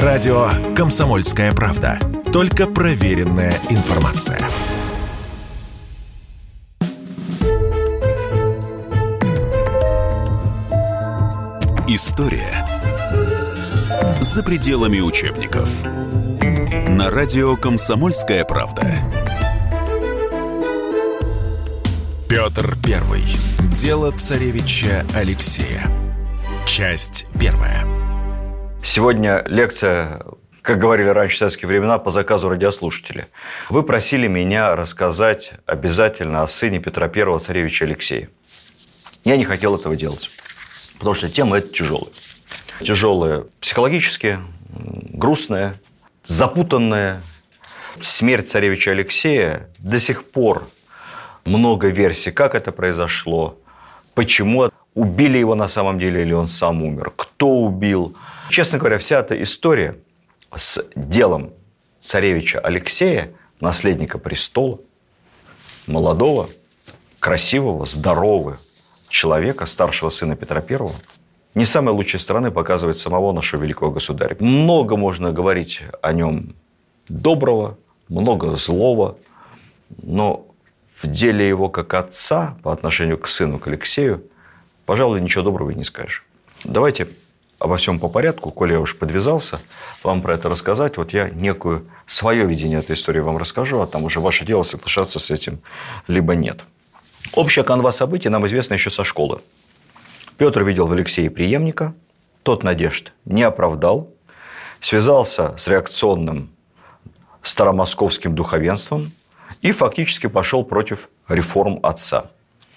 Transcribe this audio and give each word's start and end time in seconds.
Радио 0.00 0.48
«Комсомольская 0.74 1.52
правда». 1.52 1.98
Только 2.32 2.66
проверенная 2.66 3.52
информация. 3.68 4.40
История 11.86 12.66
за 14.22 14.42
пределами 14.42 15.00
учебников. 15.00 15.68
На 15.84 17.10
радио 17.10 17.54
«Комсомольская 17.58 18.46
правда». 18.46 18.86
Петр 22.30 22.78
Первый. 22.82 23.24
Дело 23.70 24.10
царевича 24.12 25.04
Алексея. 25.14 25.82
Часть 26.64 27.26
первая. 27.38 27.91
Сегодня 28.84 29.44
лекция, 29.46 30.20
как 30.60 30.78
говорили 30.78 31.06
раньше 31.06 31.36
в 31.36 31.38
советские 31.38 31.68
времена, 31.68 31.98
по 31.98 32.10
заказу 32.10 32.48
радиослушателя. 32.48 33.28
Вы 33.70 33.84
просили 33.84 34.26
меня 34.26 34.74
рассказать 34.74 35.52
обязательно 35.66 36.42
о 36.42 36.48
сыне 36.48 36.80
Петра 36.80 37.06
Первого, 37.06 37.38
царевича 37.38 37.84
Алексея. 37.84 38.28
Я 39.24 39.36
не 39.36 39.44
хотел 39.44 39.76
этого 39.76 39.94
делать, 39.94 40.30
потому 40.98 41.14
что 41.14 41.30
тема 41.30 41.58
эта 41.58 41.68
тяжелая. 41.68 42.12
Тяжелая 42.80 43.44
психологически, 43.60 44.40
грустная, 44.68 45.80
запутанная. 46.26 47.22
Смерть 48.00 48.48
царевича 48.48 48.90
Алексея 48.90 49.68
до 49.78 50.00
сих 50.00 50.28
пор 50.28 50.66
много 51.44 51.86
версий, 51.86 52.32
как 52.32 52.56
это 52.56 52.72
произошло, 52.72 53.60
почему 54.14 54.72
убили 54.94 55.38
его 55.38 55.54
на 55.54 55.68
самом 55.68 56.00
деле 56.00 56.22
или 56.22 56.32
он 56.32 56.48
сам 56.48 56.82
умер, 56.82 57.12
кто 57.16 57.48
убил– 57.48 58.16
Честно 58.52 58.78
говоря, 58.78 58.98
вся 58.98 59.20
эта 59.20 59.42
история 59.42 59.96
с 60.54 60.84
делом 60.94 61.54
царевича 61.98 62.60
Алексея, 62.60 63.32
наследника 63.60 64.18
престола, 64.18 64.78
молодого, 65.86 66.50
красивого, 67.18 67.86
здорового 67.86 68.60
человека, 69.08 69.64
старшего 69.64 70.10
сына 70.10 70.36
Петра 70.36 70.60
Первого, 70.60 70.92
не 71.54 71.64
самой 71.64 71.94
лучшей 71.94 72.20
стороны 72.20 72.50
показывает 72.50 72.98
самого 72.98 73.32
нашего 73.32 73.62
великого 73.62 73.90
государя. 73.90 74.36
Много 74.38 74.98
можно 74.98 75.32
говорить 75.32 75.80
о 76.02 76.12
нем 76.12 76.54
доброго, 77.08 77.78
много 78.10 78.54
злого, 78.56 79.16
но 80.02 80.46
в 81.00 81.06
деле 81.06 81.48
его 81.48 81.70
как 81.70 81.94
отца 81.94 82.58
по 82.62 82.70
отношению 82.70 83.16
к 83.16 83.28
сыну, 83.28 83.58
к 83.58 83.66
Алексею, 83.66 84.22
пожалуй, 84.84 85.22
ничего 85.22 85.42
доброго 85.42 85.70
и 85.70 85.74
не 85.74 85.84
скажешь. 85.84 86.26
Давайте 86.64 87.08
обо 87.62 87.76
всем 87.76 88.00
по 88.00 88.08
порядку, 88.08 88.50
коли 88.50 88.72
я 88.72 88.80
уж 88.80 88.96
подвязался 88.96 89.60
вам 90.02 90.20
про 90.20 90.34
это 90.34 90.48
рассказать, 90.48 90.96
вот 90.96 91.12
я 91.12 91.30
некую 91.30 91.86
свое 92.06 92.44
видение 92.44 92.80
этой 92.80 92.94
истории 92.94 93.20
вам 93.20 93.36
расскажу, 93.36 93.80
а 93.80 93.86
там 93.86 94.04
уже 94.04 94.20
ваше 94.20 94.44
дело 94.44 94.64
соглашаться 94.64 95.20
с 95.20 95.30
этим, 95.30 95.60
либо 96.08 96.34
нет. 96.34 96.64
Общая 97.34 97.62
канва 97.62 97.92
событий 97.92 98.28
нам 98.28 98.44
известна 98.46 98.74
еще 98.74 98.90
со 98.90 99.04
школы. 99.04 99.40
Петр 100.38 100.64
видел 100.64 100.86
в 100.86 100.92
Алексее 100.92 101.30
преемника, 101.30 101.94
тот 102.42 102.64
надежд 102.64 103.12
не 103.24 103.44
оправдал, 103.44 104.10
связался 104.80 105.56
с 105.56 105.68
реакционным 105.68 106.50
старомосковским 107.42 108.34
духовенством 108.34 109.12
и 109.60 109.70
фактически 109.70 110.26
пошел 110.26 110.64
против 110.64 111.08
реформ 111.28 111.78
отца. 111.84 112.26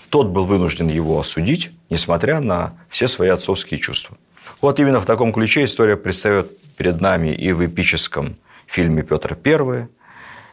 Тот 0.09 0.27
был 0.27 0.45
вынужден 0.45 0.89
его 0.89 1.19
осудить, 1.19 1.71
несмотря 1.89 2.39
на 2.39 2.73
все 2.89 3.07
свои 3.07 3.29
отцовские 3.29 3.79
чувства. 3.79 4.15
Вот 4.61 4.79
именно 4.79 4.99
в 4.99 5.05
таком 5.05 5.33
ключе 5.33 5.63
история 5.63 5.97
предстает 5.97 6.57
перед 6.75 7.01
нами 7.01 7.29
и 7.29 7.51
в 7.51 7.65
эпическом 7.65 8.35
фильме 8.67 9.03
«Петр 9.03 9.37
I», 9.45 9.87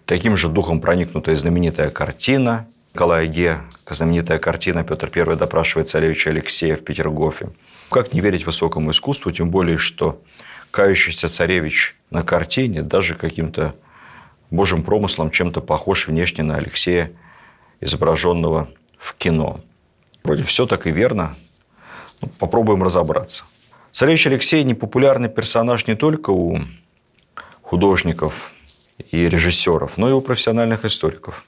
таким 0.06 0.36
же 0.36 0.48
духом 0.48 0.80
проникнутая 0.80 1.36
знаменитая 1.36 1.90
картина 1.90 2.66
Николая 2.94 3.26
Ге, 3.26 3.58
знаменитая 3.88 4.38
картина 4.38 4.84
«Петр 4.84 5.10
I 5.14 5.36
допрашивает 5.36 5.88
царевича 5.88 6.30
Алексея 6.30 6.76
в 6.76 6.84
Петергофе». 6.84 7.50
Как 7.90 8.12
не 8.12 8.20
верить 8.20 8.46
высокому 8.46 8.90
искусству, 8.90 9.30
тем 9.30 9.50
более, 9.50 9.76
что 9.76 10.22
кающийся 10.70 11.28
царевич 11.28 11.96
на 12.10 12.22
картине 12.22 12.82
даже 12.82 13.14
каким-то 13.14 13.74
божьим 14.50 14.82
промыслом 14.82 15.30
чем-то 15.30 15.60
похож 15.60 16.06
внешне 16.06 16.44
на 16.44 16.56
Алексея, 16.56 17.12
изображенного 17.80 18.68
в 18.98 19.14
кино. 19.14 19.60
Вроде 20.22 20.42
все 20.42 20.66
так 20.66 20.86
и 20.86 20.90
верно. 20.90 21.36
Ну, 22.20 22.28
попробуем 22.38 22.82
разобраться. 22.82 23.44
Царевич 23.92 24.26
Алексей– 24.26 24.62
непопулярный 24.64 25.28
персонаж 25.28 25.86
не 25.86 25.94
только 25.94 26.30
у 26.30 26.58
художников 27.60 28.54
и 29.10 29.28
режиссеров, 29.28 29.98
но 29.98 30.08
и 30.08 30.12
у 30.12 30.22
профессиональных 30.22 30.86
историков. 30.86 31.44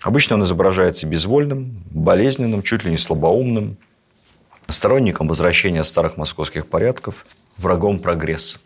Обычно 0.00 0.36
он 0.36 0.44
изображается 0.44 1.06
безвольным, 1.06 1.84
болезненным, 1.90 2.62
чуть 2.62 2.84
ли 2.84 2.90
не 2.90 2.96
слабоумным, 2.96 3.76
сторонником 4.68 5.28
возвращения 5.28 5.84
старых 5.84 6.16
московских 6.16 6.66
порядков, 6.66 7.26
врагом 7.58 7.98
прогресса. 7.98 8.58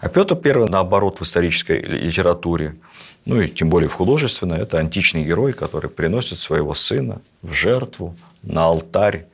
А 0.00 0.10
Петр 0.10 0.38
I, 0.44 0.68
наоборот, 0.68 1.18
в 1.18 1.22
исторической 1.22 1.80
литературе, 1.80 2.76
ну 3.24 3.40
и 3.40 3.48
тем 3.48 3.70
более 3.70 3.88
в 3.88 3.94
художественной, 3.94 4.58
это 4.58 4.78
античный 4.78 5.24
герой, 5.24 5.54
который 5.54 5.88
приносит 5.88 6.38
своего 6.38 6.74
сына 6.74 7.22
в 7.40 7.54
жертву 7.54 8.14
на 8.42 8.66
алтарь 8.66 9.28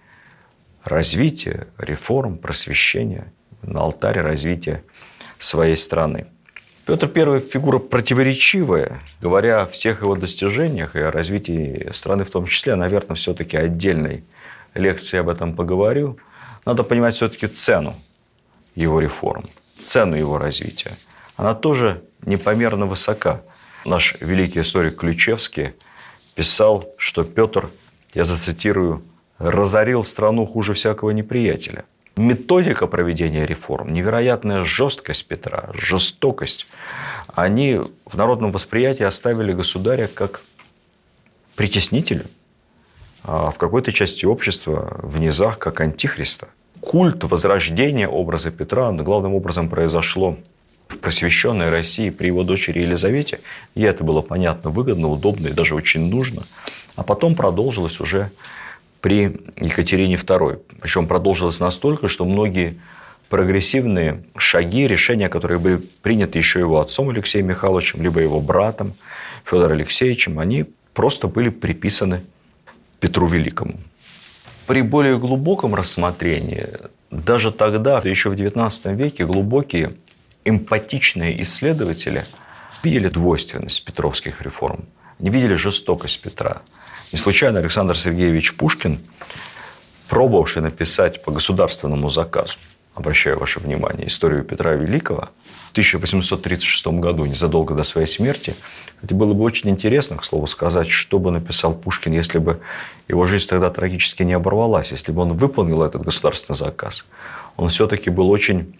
развития, 0.84 1.68
реформ, 1.78 2.38
просвещения, 2.38 3.32
на 3.62 3.80
алтаре 3.80 4.20
развития 4.20 4.82
своей 5.38 5.76
страны. 5.76 6.26
Петр 6.84 7.10
I– 7.14 7.40
фигура 7.52 7.78
противоречивая, 7.78 9.00
говоря 9.20 9.62
о 9.62 9.66
всех 9.66 10.02
его 10.02 10.16
достижениях 10.16 10.96
и 10.96 11.00
о 11.00 11.12
развитии 11.12 11.88
страны 11.92 12.24
в 12.24 12.30
том 12.30 12.46
числе, 12.46 12.74
наверное, 12.74 13.14
все-таки 13.14 13.56
отдельной 13.56 14.24
лекции 14.74 15.18
об 15.18 15.28
этом 15.28 15.54
поговорю. 15.54 16.18
Надо 16.64 16.82
понимать 16.82 17.14
все-таки 17.14 17.46
цену 17.46 17.94
его 18.74 19.00
реформ, 19.00 19.44
цену 19.78 20.16
его 20.16 20.38
развития. 20.38 20.92
Она 21.36 21.54
тоже 21.54 22.02
непомерно 22.26 22.86
высока. 22.86 23.42
Наш 23.84 24.16
великий 24.20 24.60
историк 24.60 24.96
Ключевский 24.96 25.74
писал, 26.34 26.92
что 26.96 27.22
Петр, 27.22 27.70
я 28.14 28.24
зацитирую, 28.24 29.02
разорил 29.42 30.04
страну 30.04 30.46
хуже 30.46 30.74
всякого 30.74 31.10
неприятеля. 31.10 31.84
Методика 32.16 32.86
проведения 32.86 33.46
реформ, 33.46 33.92
невероятная 33.92 34.64
жесткость 34.64 35.26
Петра, 35.26 35.70
жестокость, 35.74 36.66
они 37.34 37.80
в 38.04 38.16
народном 38.16 38.52
восприятии 38.52 39.04
оставили 39.04 39.52
государя 39.52 40.06
как 40.06 40.42
притеснителя, 41.56 42.26
а 43.24 43.50
в 43.50 43.56
какой-то 43.56 43.92
части 43.92 44.26
общества 44.26 45.00
в 45.02 45.18
низах 45.18 45.58
как 45.58 45.80
антихриста. 45.80 46.48
Культ 46.80 47.24
возрождения 47.24 48.08
образа 48.08 48.50
Петра 48.50 48.92
главным 48.92 49.34
образом 49.34 49.68
произошло 49.70 50.36
в 50.88 50.98
просвещенной 50.98 51.70
России 51.70 52.10
при 52.10 52.26
его 52.26 52.42
дочери 52.42 52.80
Елизавете. 52.80 53.40
Ей 53.74 53.88
это 53.88 54.04
было 54.04 54.20
понятно, 54.20 54.68
выгодно, 54.70 55.08
удобно 55.08 55.48
и 55.48 55.52
даже 55.52 55.74
очень 55.74 56.10
нужно. 56.10 56.42
А 56.96 57.02
потом 57.02 57.34
продолжилось 57.34 58.00
уже 58.00 58.30
при 59.02 59.36
Екатерине 59.60 60.14
II. 60.14 60.60
Причем 60.80 61.06
продолжилось 61.06 61.60
настолько, 61.60 62.08
что 62.08 62.24
многие 62.24 62.80
прогрессивные 63.28 64.22
шаги, 64.36 64.86
решения, 64.86 65.28
которые 65.28 65.58
были 65.58 65.76
приняты 66.02 66.38
еще 66.38 66.60
его 66.60 66.80
отцом 66.80 67.10
Алексеем 67.10 67.46
Михайловичем, 67.46 68.00
либо 68.02 68.20
его 68.20 68.40
братом 68.40 68.94
Федором 69.44 69.72
Алексеевичем, 69.72 70.38
они 70.38 70.66
просто 70.94 71.26
были 71.26 71.48
приписаны 71.48 72.22
Петру 73.00 73.26
Великому. 73.26 73.80
При 74.66 74.82
более 74.82 75.18
глубоком 75.18 75.74
рассмотрении, 75.74 76.68
даже 77.10 77.50
тогда, 77.50 78.00
еще 78.04 78.30
в 78.30 78.34
XIX 78.34 78.94
веке, 78.94 79.26
глубокие 79.26 79.94
эмпатичные 80.44 81.42
исследователи 81.42 82.24
видели 82.84 83.08
двойственность 83.08 83.84
петровских 83.84 84.42
реформ, 84.42 84.84
не 85.18 85.30
видели 85.30 85.56
жестокость 85.56 86.22
Петра– 86.22 86.62
не 87.12 87.18
случайно 87.18 87.58
Александр 87.58 87.96
Сергеевич 87.96 88.54
Пушкин, 88.54 88.98
пробовавший 90.08 90.62
написать 90.62 91.22
по 91.22 91.30
государственному 91.30 92.08
заказу, 92.08 92.56
обращаю 92.94 93.38
ваше 93.38 93.60
внимание, 93.60 94.08
историю 94.08 94.44
Петра 94.44 94.72
Великого, 94.74 95.28
в 95.68 95.72
1836 95.72 96.86
году, 96.88 97.24
незадолго 97.24 97.74
до 97.74 97.82
своей 97.82 98.06
смерти. 98.06 98.54
Это 99.02 99.14
было 99.14 99.32
бы 99.32 99.42
очень 99.42 99.70
интересно, 99.70 100.16
к 100.16 100.24
слову 100.24 100.46
сказать, 100.46 100.90
что 100.90 101.18
бы 101.18 101.30
написал 101.30 101.74
Пушкин, 101.74 102.12
если 102.12 102.38
бы 102.38 102.60
его 103.08 103.26
жизнь 103.26 103.48
тогда 103.48 103.70
трагически 103.70 104.22
не 104.22 104.34
оборвалась, 104.34 104.90
если 104.90 105.12
бы 105.12 105.22
он 105.22 105.34
выполнил 105.34 105.82
этот 105.82 106.02
государственный 106.02 106.56
заказ. 106.56 107.04
Он 107.56 107.68
все-таки 107.68 108.10
был 108.10 108.30
очень 108.30 108.74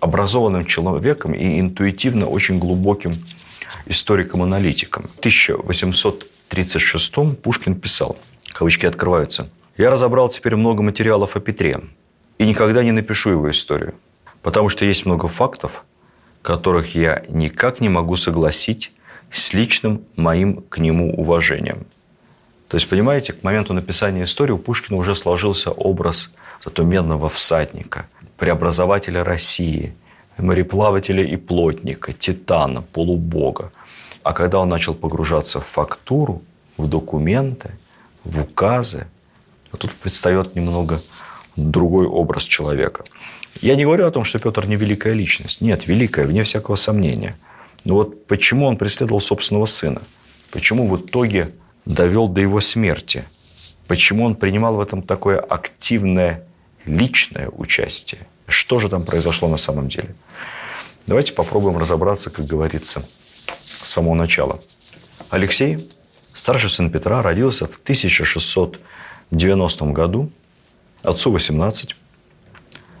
образованным 0.00 0.64
человеком 0.64 1.34
и 1.34 1.58
интуитивно 1.58 2.26
очень 2.26 2.58
глубоким 2.58 3.16
историком-аналитиком. 3.86 5.08
В 5.16 5.18
1800 5.18 6.26
1936-м 6.50 7.36
Пушкин 7.36 7.74
писал, 7.74 8.18
кавычки 8.52 8.86
открываются, 8.86 9.50
«Я 9.76 9.90
разобрал 9.90 10.28
теперь 10.28 10.56
много 10.56 10.82
материалов 10.82 11.36
о 11.36 11.40
Петре 11.40 11.80
и 12.38 12.46
никогда 12.46 12.82
не 12.82 12.92
напишу 12.92 13.30
его 13.30 13.50
историю, 13.50 13.94
Потому 14.42 14.68
что 14.68 14.84
есть 14.84 15.04
много 15.04 15.28
фактов, 15.28 15.84
которых 16.42 16.94
я 16.94 17.22
никак 17.28 17.80
не 17.80 17.88
могу 17.88 18.16
согласить 18.16 18.92
с 19.30 19.52
личным 19.52 20.04
моим 20.16 20.62
к 20.62 20.78
нему 20.78 21.12
уважением. 21.14 21.86
То 22.68 22.76
есть, 22.76 22.88
понимаете, 22.88 23.32
к 23.32 23.42
моменту 23.42 23.74
написания 23.74 24.24
истории 24.24 24.52
у 24.52 24.58
Пушкина 24.58 24.98
уже 24.98 25.14
сложился 25.16 25.70
образ 25.70 26.32
зато 26.64 26.82
медного 26.82 27.28
всадника, 27.28 28.08
преобразователя 28.36 29.24
России, 29.24 29.94
мореплавателя 30.36 31.24
и 31.24 31.36
плотника, 31.36 32.12
титана, 32.12 32.82
полубога. 32.82 33.72
А 34.28 34.34
когда 34.34 34.58
он 34.60 34.68
начал 34.68 34.92
погружаться 34.92 35.58
в 35.58 35.64
фактуру, 35.64 36.42
в 36.76 36.86
документы, 36.86 37.70
в 38.24 38.42
указы, 38.42 39.06
тут 39.78 39.94
предстает 39.94 40.54
немного 40.54 41.00
другой 41.56 42.06
образ 42.06 42.42
человека. 42.42 43.04
Я 43.62 43.74
не 43.74 43.84
говорю 43.84 44.04
о 44.04 44.10
том, 44.10 44.24
что 44.24 44.38
Петр 44.38 44.66
не 44.66 44.76
великая 44.76 45.14
личность. 45.14 45.62
Нет, 45.62 45.88
великая, 45.88 46.26
вне 46.26 46.42
всякого 46.42 46.76
сомнения. 46.76 47.38
Но 47.86 47.94
вот 47.94 48.26
почему 48.26 48.66
он 48.66 48.76
преследовал 48.76 49.22
собственного 49.22 49.64
сына? 49.64 50.02
Почему 50.50 50.86
в 50.88 50.96
итоге 50.98 51.54
довел 51.86 52.28
до 52.28 52.42
его 52.42 52.60
смерти? 52.60 53.24
Почему 53.86 54.26
он 54.26 54.34
принимал 54.34 54.76
в 54.76 54.80
этом 54.80 55.00
такое 55.00 55.38
активное 55.38 56.44
личное 56.84 57.48
участие? 57.48 58.26
Что 58.46 58.78
же 58.78 58.90
там 58.90 59.04
произошло 59.04 59.48
на 59.48 59.56
самом 59.56 59.88
деле? 59.88 60.14
Давайте 61.06 61.32
попробуем 61.32 61.78
разобраться, 61.78 62.28
как 62.28 62.44
говорится, 62.44 63.08
с 63.82 63.90
самого 63.90 64.14
начала. 64.14 64.60
Алексей, 65.30 65.88
старший 66.34 66.70
сын 66.70 66.90
Петра, 66.90 67.22
родился 67.22 67.66
в 67.66 67.76
1690 67.76 69.84
году, 69.86 70.30
отцу 71.02 71.30
18, 71.30 71.96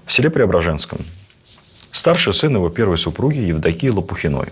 в 0.06 0.12
селе 0.12 0.30
Преображенском. 0.30 1.04
Старший 1.90 2.34
сын 2.34 2.54
его 2.54 2.70
первой 2.70 2.98
супруги 2.98 3.38
Евдокии 3.38 3.88
Лопухиной. 3.88 4.48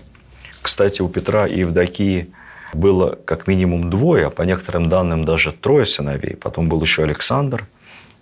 Кстати, 0.61 1.01
у 1.01 1.09
Петра 1.09 1.47
и 1.47 1.59
Евдокии 1.59 2.31
было 2.73 3.17
как 3.25 3.47
минимум 3.47 3.89
двое, 3.89 4.27
а 4.27 4.29
по 4.29 4.41
некоторым 4.41 4.89
данным 4.89 5.23
даже 5.23 5.51
трое 5.51 5.85
сыновей. 5.85 6.35
Потом 6.35 6.67
был 6.67 6.81
еще 6.81 7.03
Александр 7.03 7.65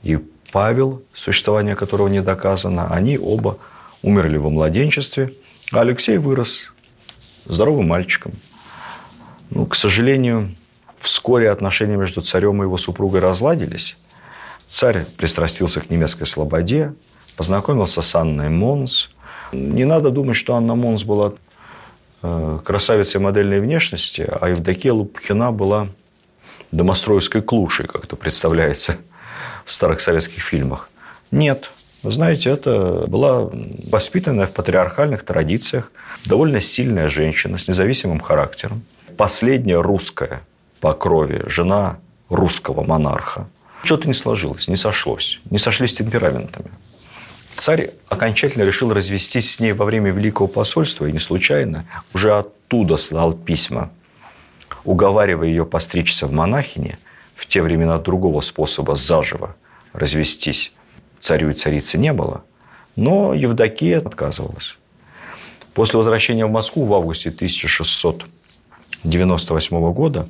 и 0.04 0.20
Павел, 0.52 1.02
существование 1.14 1.76
которого 1.76 2.08
не 2.08 2.22
доказано. 2.22 2.88
Они 2.88 3.18
оба 3.18 3.58
умерли 4.02 4.38
во 4.38 4.50
младенчестве, 4.50 5.34
а 5.72 5.82
Алексей 5.82 6.18
вырос 6.18 6.72
здоровым 7.46 7.88
мальчиком. 7.88 8.34
Ну, 9.50 9.66
к 9.66 9.76
сожалению, 9.76 10.56
вскоре 11.00 11.50
отношения 11.50 11.96
между 11.96 12.22
царем 12.22 12.62
и 12.62 12.66
его 12.66 12.78
супругой 12.78 13.22
разладились. 13.22 13.98
Царь 14.68 15.06
пристрастился 15.18 15.82
к 15.82 15.90
немецкой 15.90 16.26
слободе, 16.26 16.94
познакомился 17.38 18.02
с 18.02 18.16
Анной 18.16 18.50
Монс. 18.50 19.10
Не 19.52 19.86
надо 19.86 20.10
думать, 20.10 20.36
что 20.36 20.56
Анна 20.56 20.76
Монс 20.76 21.04
была 21.04 21.34
э, 22.24 22.60
красавицей 22.64 23.22
модельной 23.22 23.60
внешности, 23.60 24.28
а 24.28 24.50
Евдокия 24.50 24.94
Лопухина 24.94 25.52
была 25.52 25.90
домостроевской 26.72 27.42
клушей, 27.42 27.88
как 27.88 28.06
это 28.06 28.16
представляется 28.16 28.98
в 29.64 29.72
старых 29.72 30.02
советских 30.02 30.42
фильмах. 30.42 30.90
Нет, 31.32 31.72
вы 32.06 32.12
знаете, 32.12 32.52
это 32.52 33.06
была 33.08 33.50
воспитанная 33.92 34.46
в 34.46 34.52
патриархальных 34.52 35.24
традициях 35.24 35.92
довольно 36.24 36.62
сильная 36.62 37.10
женщина 37.10 37.58
с 37.58 37.68
независимым 37.68 38.20
характером. 38.20 38.84
Последняя 39.18 39.82
русская 39.82 40.44
по 40.82 40.94
крови 40.94 41.42
жена 41.48 41.98
русского 42.30 42.84
монарха. 42.84 43.48
Что-то 43.84 44.08
не 44.08 44.14
сложилось, 44.14 44.68
не 44.68 44.76
сошлось, 44.76 45.40
не 45.50 45.58
сошлись 45.58 45.96
темпераментами. 45.96 46.70
Царь 47.54 47.90
окончательно 48.08 48.64
решил 48.64 48.94
развестись 48.94 49.56
с 49.56 49.60
ней 49.60 49.74
во 49.74 49.86
время 49.86 50.12
Великого 50.12 50.48
посольства, 50.48 51.08
и 51.08 51.12
не 51.12 51.20
случайно 51.20 51.86
уже 52.14 52.38
оттуда 52.38 52.98
слал 52.98 53.34
письма, 53.34 53.90
уговаривая 54.84 55.48
ее 55.48 55.66
постричься 55.66 56.28
в 56.28 56.32
монахине, 56.32 57.00
в 57.34 57.48
те 57.48 57.64
времена 57.64 57.98
другого 57.98 58.42
способа 58.42 58.96
заживо 58.96 59.56
развестись 59.92 60.75
царю 61.26 61.50
и 61.50 61.54
царице 61.54 61.98
не 61.98 62.14
было, 62.14 62.46
но 62.96 63.34
Евдокия 63.34 64.00
отказывалась. 64.00 64.78
После 65.74 65.98
возвращения 65.98 66.46
в 66.46 66.52
Москву 66.52 66.86
в 66.86 66.94
августе 66.94 67.30
1698 67.30 69.94
года 69.94 70.30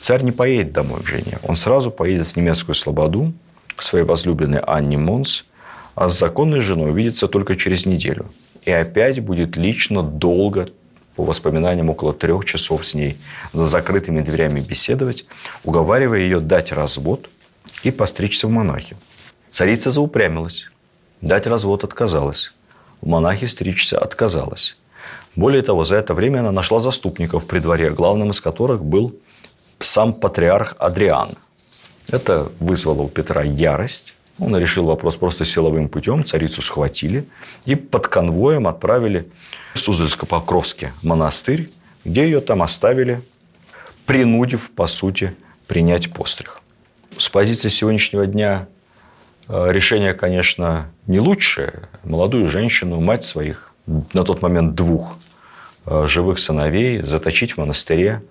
царь 0.00 0.22
не 0.22 0.32
поедет 0.32 0.72
домой 0.72 1.02
к 1.02 1.06
жене. 1.06 1.38
Он 1.42 1.56
сразу 1.56 1.90
поедет 1.90 2.28
в 2.28 2.36
немецкую 2.36 2.76
слободу 2.76 3.32
к 3.74 3.82
своей 3.82 4.04
возлюбленной 4.04 4.60
Анне 4.60 4.96
Монс, 4.96 5.44
а 5.96 6.08
с 6.08 6.16
законной 6.18 6.60
женой 6.60 6.92
увидится 6.92 7.26
только 7.26 7.56
через 7.56 7.84
неделю. 7.84 8.26
И 8.64 8.70
опять 8.70 9.18
будет 9.20 9.56
лично 9.56 10.04
долго, 10.04 10.68
по 11.16 11.24
воспоминаниям, 11.24 11.90
около 11.90 12.14
трех 12.14 12.44
часов 12.44 12.86
с 12.86 12.94
ней 12.94 13.18
за 13.52 13.66
закрытыми 13.66 14.22
дверями 14.22 14.60
беседовать, 14.60 15.24
уговаривая 15.64 16.20
ее 16.20 16.38
дать 16.38 16.70
развод 16.70 17.28
и 17.82 17.90
постричься 17.90 18.46
в 18.46 18.50
монахи. 18.50 18.96
Царица 19.52 19.90
заупрямилась. 19.90 20.70
Дать 21.20 21.46
развод 21.46 21.84
отказалась. 21.84 22.52
В 23.02 23.06
монахи 23.06 23.44
стричься 23.44 23.98
отказалась. 23.98 24.78
Более 25.36 25.60
того, 25.60 25.84
за 25.84 25.96
это 25.96 26.14
время 26.14 26.38
она 26.40 26.52
нашла 26.52 26.80
заступников 26.80 27.46
при 27.46 27.58
дворе, 27.58 27.90
главным 27.90 28.30
из 28.30 28.40
которых 28.40 28.82
был 28.82 29.14
сам 29.78 30.14
патриарх 30.14 30.74
Адриан. 30.78 31.36
Это 32.08 32.50
вызвало 32.60 33.02
у 33.02 33.08
Петра 33.08 33.42
ярость. 33.42 34.14
Он 34.38 34.56
решил 34.56 34.86
вопрос 34.86 35.16
просто 35.16 35.44
силовым 35.44 35.90
путем. 35.90 36.24
Царицу 36.24 36.62
схватили 36.62 37.26
и 37.66 37.74
под 37.74 38.08
конвоем 38.08 38.66
отправили 38.66 39.28
в 39.74 39.78
Суздальско-Покровский 39.78 40.92
монастырь, 41.02 41.70
где 42.06 42.24
ее 42.24 42.40
там 42.40 42.62
оставили, 42.62 43.20
принудив, 44.06 44.70
по 44.70 44.86
сути, 44.86 45.36
принять 45.66 46.10
постриг. 46.10 46.62
С 47.18 47.28
позиции 47.28 47.68
сегодняшнего 47.68 48.26
дня 48.26 48.66
решение, 49.52 50.14
конечно, 50.14 50.90
не 51.06 51.20
лучшее. 51.20 51.88
Молодую 52.04 52.48
женщину, 52.48 53.00
мать 53.00 53.24
своих, 53.24 53.72
на 53.86 54.22
тот 54.22 54.40
момент 54.40 54.74
двух 54.74 55.18
э, 55.84 56.06
живых 56.06 56.38
сыновей, 56.38 57.02
заточить 57.02 57.52
в 57.52 57.58
монастыре. 57.58 58.22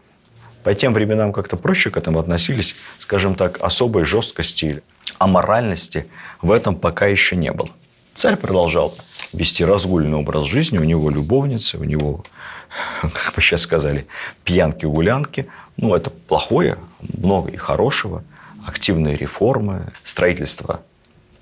По 0.64 0.74
тем 0.74 0.94
временам 0.94 1.32
как-то 1.32 1.58
проще 1.58 1.90
к 1.92 1.98
этому 1.98 2.20
относились, 2.20 2.76
скажем 3.00 3.36
так, 3.36 3.60
особой 3.62 4.04
жесткости, 4.04 4.82
а 5.18 5.28
моральности 5.28 6.08
в 6.42 6.52
этом 6.52 6.76
пока 6.76 7.08
еще 7.08 7.36
не 7.36 7.52
было. 7.52 7.70
Царь 8.14 8.36
продолжал 8.36 8.96
вести 9.32 9.64
разгульный 9.64 10.18
образ 10.18 10.46
жизни, 10.46 10.78
у 10.80 10.84
него 10.84 11.10
любовницы, 11.10 11.78
у 11.78 11.84
него, 11.84 12.24
как 13.02 13.34
бы 13.36 13.42
сейчас 13.42 13.62
сказали, 13.62 14.08
пьянки-гулянки. 14.44 15.48
Ну, 15.78 15.96
это 15.96 16.10
плохое, 16.10 16.78
много 17.00 17.52
и 17.52 17.58
хорошего. 17.58 18.24
Активные 18.66 19.16
реформы, 19.16 19.92
строительство 20.04 20.82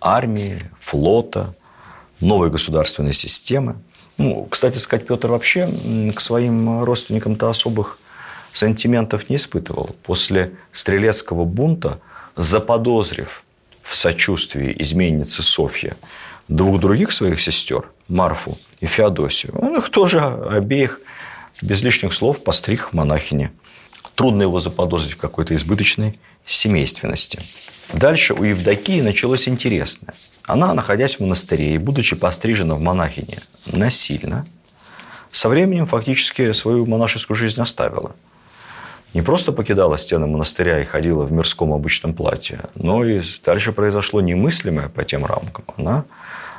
армии, 0.01 0.63
флота, 0.79 1.53
новой 2.20 2.50
государственной 2.50 3.13
системы. 3.13 3.75
Ну, 4.18 4.48
кстати 4.50 4.77
сказать, 4.77 5.08
Петр 5.08 5.29
вообще 5.29 5.70
к 6.15 6.20
своим 6.20 6.84
родственникам-то 6.84 7.50
особых 7.50 7.98
сантиментов 8.51 9.29
не 9.29 9.38
испытывал. 9.38 9.96
После 10.03 10.51
стрелецкого 10.72 11.46
бунта, 11.46 12.00
заподозрив 12.36 13.44
в 13.84 13.96
сочувствии 13.96 14.75
изменницы 14.79 15.41
Софья 15.41 15.96
двух 16.48 16.79
других 16.79 17.12
своих 17.12 17.39
сестер, 17.39 17.86
Марфу 18.08 18.58
и 18.82 18.88
Феодосию, 18.88 19.58
он 19.58 19.77
их 19.77 19.89
тоже 19.89 20.20
обеих 20.20 21.00
без 21.62 21.84
лишних 21.84 22.13
слов 22.13 22.44
постриг 22.44 22.89
в 22.89 22.94
монахине. 22.94 23.51
Трудно 24.20 24.42
его 24.42 24.60
заподозрить 24.60 25.14
в 25.14 25.18
какой-то 25.18 25.56
избыточной 25.56 26.20
семейственности. 26.46 27.40
Дальше 27.94 28.34
у 28.34 28.44
Евдокии 28.44 29.00
началось 29.00 29.48
интересное. 29.48 30.14
Она, 30.44 30.74
находясь 30.74 31.16
в 31.16 31.20
монастыре 31.22 31.76
и 31.76 31.78
будучи 31.78 32.18
пострижена 32.18 32.76
в 32.76 32.82
монахине 32.82 33.38
насильно, 33.66 34.46
со 35.32 35.48
временем 35.48 35.86
фактически 35.86 36.52
свою 36.52 36.86
монашескую 36.86 37.38
жизнь 37.38 37.62
оставила. 37.62 38.14
Не 39.14 39.22
просто 39.22 39.54
покидала 39.54 39.98
стены 39.98 40.28
монастыря 40.28 40.82
и 40.82 40.84
ходила 40.84 41.24
в 41.24 41.32
мирском 41.32 41.72
обычном 41.72 42.14
платье, 42.14 42.66
но 42.76 43.06
и 43.06 43.22
дальше 43.46 43.72
произошло 43.72 44.20
немыслимое 44.20 44.90
по 44.90 45.06
тем 45.06 45.26
рамкам. 45.26 45.64
Она 45.78 46.04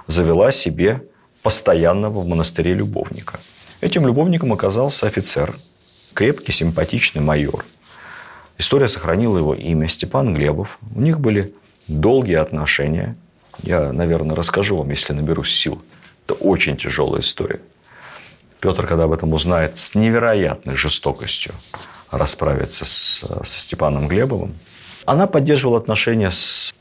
завела 0.06 0.50
себе 0.50 1.02
постоянного 1.42 2.20
в 2.20 2.26
монастыре 2.26 2.72
любовника. 2.72 3.38
Этим 3.82 4.06
любовником 4.06 4.50
оказался 4.54 5.06
офицер, 5.06 5.58
крепкий, 6.14 6.52
симпатичный 6.52 7.22
майор– 7.22 7.64
История 8.60 8.88
сохранила 8.88 9.38
его 9.38 9.54
имя 9.54 9.88
Степан 9.88 10.34
Глебов. 10.34 10.78
У 10.94 11.00
них 11.00 11.18
были 11.18 11.54
долгие 11.88 12.34
отношения. 12.34 13.16
Я, 13.62 13.90
наверное, 13.90 14.36
расскажу 14.36 14.76
вам, 14.76 14.90
если 14.90 15.14
наберусь 15.14 15.54
сил. 15.54 15.80
Это 16.26 16.34
очень 16.34 16.76
тяжелая 16.76 17.22
история. 17.22 17.62
Петр, 18.60 18.86
когда 18.86 19.04
об 19.04 19.12
этом 19.12 19.32
узнает, 19.32 19.78
с 19.78 19.94
невероятной 19.94 20.74
жестокостью 20.74 21.54
расправится 22.10 22.84
с, 22.84 23.24
со 23.44 23.60
Степаном 23.60 24.08
Глебовым. 24.08 24.58
Она 25.06 25.26
поддерживала 25.26 25.78
отношения 25.78 26.30
с 26.30 26.74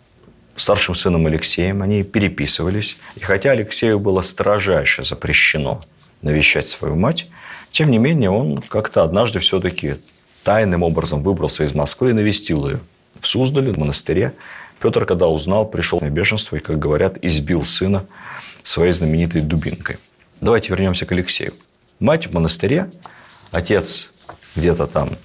старшим 0.57 0.95
сыном 0.95 1.27
Алексеем. 1.27 1.81
Они 1.81 2.03
переписывались. 2.03 2.97
И 3.15 3.21
хотя 3.21 3.51
Алексею 3.51 3.99
было 3.99 4.19
строжайше 4.19 5.03
запрещено 5.03 5.79
навещать 6.21 6.67
свою 6.67 6.97
мать, 6.97 7.27
тем 7.71 7.91
не 7.91 7.97
менее 7.97 8.29
он 8.29 8.61
как-то 8.61 9.03
однажды 9.03 9.39
все-таки 9.39 9.97
тайным 10.43 10.83
образом 10.83 11.21
выбрался 11.21 11.63
из 11.63 11.73
Москвы 11.73 12.11
и 12.11 12.13
навестил 12.13 12.67
ее 12.67 12.79
в 13.19 13.27
Суздале, 13.27 13.71
в 13.71 13.77
монастыре. 13.77 14.33
Петр, 14.79 15.05
когда 15.05 15.27
узнал, 15.27 15.65
пришел 15.65 15.99
на 15.99 16.09
бешенство 16.09 16.55
и, 16.55 16.59
как 16.59 16.79
говорят, 16.79 17.17
избил 17.21 17.63
сына 17.63 18.05
своей 18.63 18.93
знаменитой 18.93 19.41
дубинкой. 19.41 19.97
Давайте 20.41 20.69
вернемся 20.69 21.05
к 21.05 21.11
Алексею. 21.11 21.53
Мать 21.99 22.27
в 22.27 22.33
монастыре, 22.33 22.89
отец 23.51 24.09
где-то 24.55 24.87
там 24.87 25.17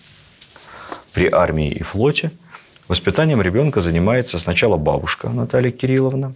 при 1.12 1.28
армии 1.30 1.70
и 1.70 1.82
флоте. 1.82 2.32
Воспитанием 2.88 3.40
ребенка 3.40 3.80
занимается 3.80 4.38
сначала 4.38 4.76
бабушка 4.76 5.28
Наталья 5.28 5.70
Кирилловна, 5.70 6.34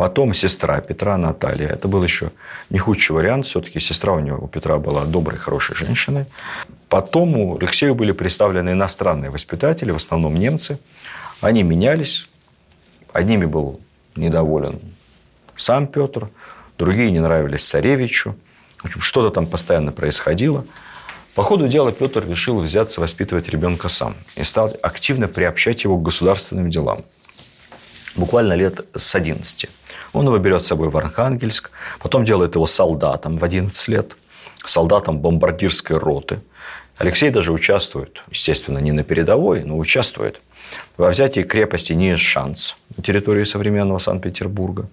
потом 0.00 0.32
сестра 0.32 0.80
Петра 0.80 1.18
Наталья. 1.18 1.68
Это 1.68 1.86
был 1.86 2.02
еще 2.02 2.30
не 2.70 2.78
худший 2.78 3.14
вариант. 3.14 3.44
Все-таки 3.44 3.80
сестра 3.80 4.14
у 4.14 4.20
него, 4.20 4.38
у 4.44 4.48
Петра 4.48 4.78
была 4.78 5.04
доброй, 5.04 5.36
хорошей 5.36 5.76
женщиной. 5.76 6.24
Потом 6.88 7.36
у 7.36 7.58
Алексею 7.58 7.94
были 7.94 8.12
представлены 8.12 8.70
иностранные 8.70 9.30
воспитатели, 9.30 9.90
в 9.92 9.96
основном 9.96 10.36
немцы. 10.36 10.78
Они 11.42 11.62
менялись. 11.62 12.30
Одними 13.12 13.44
был 13.44 13.78
недоволен 14.16 14.80
сам 15.54 15.86
Петр, 15.86 16.30
другие 16.78 17.10
не 17.10 17.20
нравились 17.20 17.68
царевичу. 17.68 18.34
В 18.78 18.86
общем, 18.86 19.02
что-то 19.02 19.28
там 19.28 19.46
постоянно 19.46 19.92
происходило. 19.92 20.64
По 21.34 21.42
ходу 21.42 21.68
дела 21.68 21.92
Петр 21.92 22.26
решил 22.26 22.60
взяться 22.60 23.02
воспитывать 23.02 23.50
ребенка 23.50 23.88
сам 23.88 24.14
и 24.34 24.44
стал 24.44 24.72
активно 24.82 25.28
приобщать 25.28 25.84
его 25.84 25.98
к 25.98 26.02
государственным 26.02 26.70
делам. 26.70 27.04
Буквально 28.16 28.54
лет 28.54 28.80
с 28.96 29.14
11. 29.14 29.68
Он 30.12 30.26
его 30.26 30.38
берет 30.38 30.62
с 30.62 30.66
собой 30.66 30.88
в 30.88 30.96
Архангельск, 30.96 31.70
потом 32.00 32.24
делает 32.24 32.54
его 32.56 32.66
солдатом 32.66 33.38
в 33.38 33.44
11 33.44 33.88
лет, 33.88 34.16
солдатом 34.64 35.18
бомбардирской 35.20 35.96
роты. 35.96 36.40
Алексей 36.98 37.30
даже 37.30 37.52
участвует, 37.52 38.22
естественно, 38.30 38.78
не 38.78 38.92
на 38.92 39.04
передовой, 39.04 39.62
но 39.64 39.78
участвует 39.78 40.40
во 40.96 41.10
взятии 41.10 41.40
крепости 41.40 41.92
Ниишанс 41.92 42.76
на 42.96 43.02
территории 43.02 43.44
современного 43.44 43.98
Санкт-Петербурга. 43.98 44.88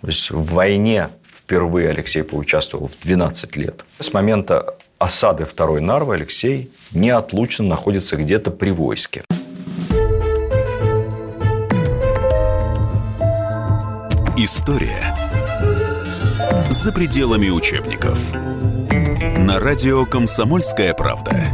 То 0.00 0.06
есть 0.06 0.30
в 0.30 0.54
войне 0.54 1.10
впервые 1.50 1.90
Алексей 1.90 2.22
поучаствовал 2.22 2.88
в 2.88 2.98
12 3.00 3.56
лет. 3.56 3.84
С 3.98 4.12
момента 4.12 4.76
осады 4.98 5.44
второй 5.44 5.80
Нарвы 5.80 6.14
Алексей 6.14 6.70
неотлучно 6.92 7.66
находится 7.66 8.16
где-то 8.16 8.50
при 8.50 8.70
войске. 8.70 9.22
История 14.42 15.14
за 16.70 16.92
пределами 16.92 17.50
учебников. 17.50 18.18
На 19.36 19.60
радио 19.60 20.06
«Комсомольская 20.06 20.94
правда». 20.94 21.44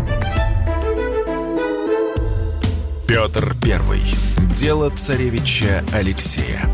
Петр 3.08 3.56
Первый. 3.60 4.02
Дело 4.52 4.90
царевича 4.90 5.82
Алексея. 5.92 6.70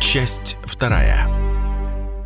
Часть 0.00 0.58
вторая. 0.64 1.28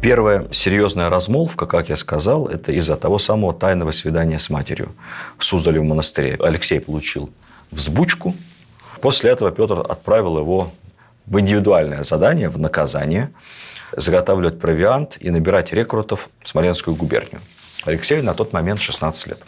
Первая 0.01 0.49
серьезная 0.51 1.11
размолвка, 1.11 1.67
как 1.67 1.91
я 1.91 1.99
сказал, 1.99 2.49
это 2.49 2.73
из-за 2.73 2.97
того 2.97 3.19
самого 3.19 3.53
тайного 3.53 3.91
свидания 3.91 4.39
с 4.39 4.49
матерью 4.49 4.95
в 5.37 5.45
Суздале 5.45 5.81
в 5.81 5.85
монастыре. 5.85 6.39
Алексей 6.41 6.81
получил 6.81 7.29
взбучку. 7.71 8.35
После 9.03 9.31
этого 9.31 9.53
Петр 9.53 9.81
отправил 9.81 10.39
его 10.39 10.73
в 11.27 11.41
индивидуальное 11.41 12.03
задание, 12.05 12.49
в 12.49 12.59
наказание, 12.59 13.31
заготавливать 13.97 14.59
провиант 14.59 15.17
и 15.21 15.31
набирать 15.31 15.73
рекрутов 15.73 16.29
в 16.43 16.49
Смоленскую 16.49 16.97
губернию. 16.97 17.41
Алексею 17.85 18.25
на 18.25 18.35
тот 18.35 18.53
момент 18.53 18.81
16 18.81 19.29
лет. 19.29 19.39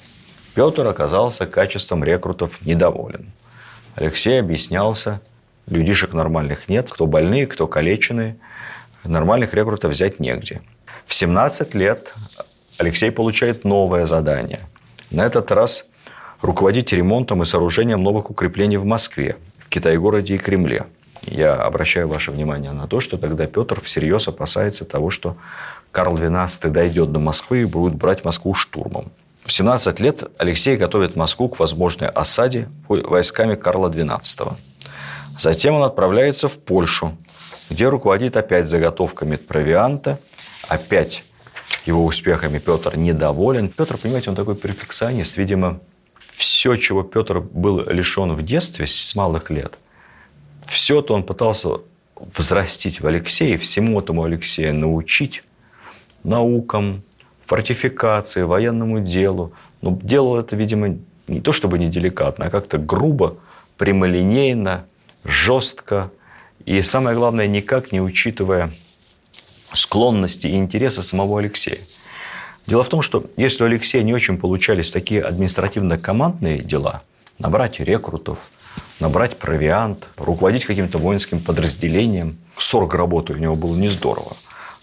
Петр 0.54 0.86
оказался 0.86 1.46
качеством 1.46 2.02
рекрутов 2.04 2.64
недоволен. 2.64 3.32
Алексей 3.94 4.40
объяснялся, 4.40 5.20
людишек 5.66 6.12
нормальных 6.12 6.68
нет, 6.68 6.90
кто 6.90 7.06
больные, 7.06 7.46
кто 7.46 7.66
калеченные, 7.66 8.36
нормальных 9.04 9.54
рекрутов 9.54 9.92
взять 9.92 10.20
негде. 10.20 10.62
В 11.06 11.14
17 11.14 11.74
лет 11.74 12.14
Алексей 12.78 13.10
получает 13.10 13.64
новое 13.64 14.06
задание. 14.06 14.60
На 15.10 15.24
этот 15.24 15.50
раз 15.50 15.84
руководить 16.42 16.92
ремонтом 16.92 17.42
и 17.42 17.44
сооружением 17.44 18.02
новых 18.02 18.30
укреплений 18.30 18.76
в 18.76 18.84
Москве, 18.84 19.36
в 19.58 19.68
Китай-городе 19.68 20.34
и 20.34 20.38
Кремле. 20.38 20.86
Я 21.22 21.54
обращаю 21.54 22.08
ваше 22.08 22.30
внимание 22.30 22.72
на 22.72 22.86
то, 22.86 23.00
что 23.00 23.18
тогда 23.18 23.46
Петр 23.46 23.80
всерьез 23.80 24.28
опасается 24.28 24.84
того, 24.84 25.10
что 25.10 25.36
Карл 25.92 26.16
XII 26.16 26.68
дойдет 26.68 27.12
до 27.12 27.18
Москвы 27.18 27.62
и 27.62 27.64
будет 27.64 27.94
брать 27.94 28.24
Москву 28.24 28.54
штурмом. 28.54 29.10
В 29.44 29.52
17 29.52 30.00
лет 30.00 30.24
Алексей 30.38 30.76
готовит 30.76 31.16
Москву 31.16 31.48
к 31.48 31.58
возможной 31.58 32.08
осаде 32.08 32.68
войсками 32.88 33.54
Карла 33.54 33.88
XII. 33.88 34.54
Затем 35.38 35.74
он 35.74 35.84
отправляется 35.84 36.48
в 36.48 36.58
Польшу, 36.58 37.16
где 37.70 37.88
руководит 37.88 38.36
опять 38.36 38.68
заготовками 38.68 39.36
провианта, 39.36 40.18
опять 40.68 41.24
его 41.86 42.04
успехами 42.04 42.58
Петр 42.58 42.96
недоволен. 42.96 43.68
Петр, 43.68 43.96
понимаете, 43.96 44.30
он 44.30 44.36
такой 44.36 44.56
перфекционист. 44.56 45.36
Видимо, 45.36 45.80
все, 46.18 46.76
чего 46.76 47.02
Петр 47.02 47.40
был 47.40 47.80
лишен 47.88 48.34
в 48.34 48.42
детстве 48.42 48.86
с 48.86 49.14
малых 49.14 49.50
лет, 49.50 49.78
все 50.68 51.00
это 51.00 51.14
он 51.14 51.24
пытался 51.24 51.80
взрастить 52.16 53.00
в 53.00 53.06
Алексее, 53.06 53.56
всему 53.56 53.98
этому 53.98 54.24
Алексея 54.24 54.72
научить 54.72 55.42
наукам, 56.24 57.02
фортификации, 57.44 58.42
военному 58.42 59.00
делу. 59.00 59.52
Но 59.80 59.98
делал 60.02 60.38
это, 60.38 60.56
видимо, 60.56 60.98
не 61.26 61.40
то 61.40 61.52
чтобы 61.52 61.78
не 61.78 61.88
деликатно, 61.88 62.46
а 62.46 62.50
как-то 62.50 62.78
грубо, 62.78 63.36
прямолинейно, 63.76 64.86
жестко, 65.24 66.10
и 66.64 66.82
самое 66.82 67.16
главное, 67.16 67.46
никак 67.46 67.92
не 67.92 68.00
учитывая 68.00 68.72
склонности 69.72 70.46
и 70.46 70.56
интересы 70.56 71.02
самого 71.02 71.38
Алексея. 71.38 71.78
Дело 72.66 72.82
в 72.82 72.88
том, 72.88 73.00
что 73.00 73.24
если 73.36 73.62
у 73.62 73.66
Алексея 73.66 74.02
не 74.02 74.12
очень 74.12 74.36
получались 74.36 74.90
такие 74.90 75.22
административно-командные 75.22 76.58
дела, 76.58 77.02
набрать 77.38 77.80
рекрутов, 77.80 78.38
набрать 79.00 79.38
провиант, 79.38 80.08
руководить 80.16 80.64
каким-то 80.64 80.98
воинским 80.98 81.40
подразделением, 81.40 82.36
сорок 82.56 82.94
работы 82.94 83.32
у 83.32 83.36
него 83.36 83.54
было 83.54 83.76
не 83.76 83.88
здорово. 83.88 84.36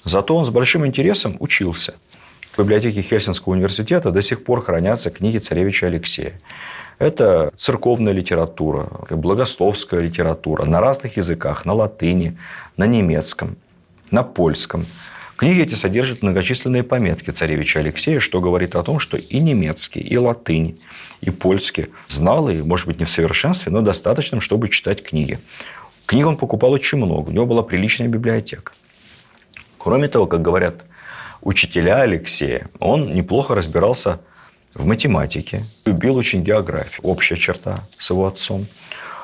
Зато 0.03 0.35
он 0.35 0.45
с 0.45 0.49
большим 0.49 0.85
интересом 0.85 1.35
учился. 1.39 1.95
В 2.53 2.59
библиотеке 2.59 3.01
Хельсинского 3.01 3.53
университета 3.53 4.11
до 4.11 4.21
сих 4.21 4.43
пор 4.43 4.63
хранятся 4.63 5.09
книги 5.09 5.39
царевича 5.39 5.87
Алексея. 5.87 6.39
Это 6.99 7.51
церковная 7.57 8.13
литература, 8.13 8.89
богословская 9.09 9.99
литература 9.99 10.63
на 10.63 10.79
разных 10.79 11.17
языках, 11.17 11.65
на 11.65 11.73
латыни, 11.73 12.37
на 12.77 12.85
немецком, 12.85 13.57
на 14.11 14.23
польском. 14.23 14.85
Книги 15.37 15.61
эти 15.61 15.73
содержат 15.73 16.21
многочисленные 16.21 16.83
пометки 16.83 17.29
царевича 17.29 17.79
Алексея, 17.79 18.21
что 18.21 18.39
говорит 18.39 18.73
о 18.75 18.83
том, 18.83 18.99
что 18.99 19.17
и 19.17 19.39
немецкий, 19.39 19.99
и 19.99 20.17
латынь, 20.17 20.79
и 21.19 21.29
польский 21.29 21.87
знал, 22.07 22.49
и, 22.49 22.61
может 22.61 22.87
быть, 22.87 22.99
не 22.99 23.05
в 23.05 23.09
совершенстве, 23.09 23.69
но 23.69 23.81
достаточным, 23.81 24.39
чтобы 24.39 24.69
читать 24.69 25.03
книги. 25.03 25.39
Книг 26.05 26.25
он 26.25 26.37
покупал 26.37 26.71
очень 26.71 26.99
много, 26.99 27.29
у 27.29 27.31
него 27.33 27.45
была 27.45 27.63
приличная 27.63 28.07
библиотека. 28.07 28.71
Кроме 29.77 30.07
того, 30.07 30.25
как 30.25 30.41
говорят 30.41 30.85
учителя 31.41 32.01
Алексея, 32.01 32.69
он 32.79 33.13
неплохо 33.13 33.55
разбирался 33.55 34.21
в 34.73 34.85
математике, 34.85 35.65
любил 35.85 36.15
очень 36.15 36.43
географию, 36.43 37.05
общая 37.05 37.35
черта 37.35 37.85
с 37.97 38.09
его 38.09 38.25
отцом. 38.25 38.67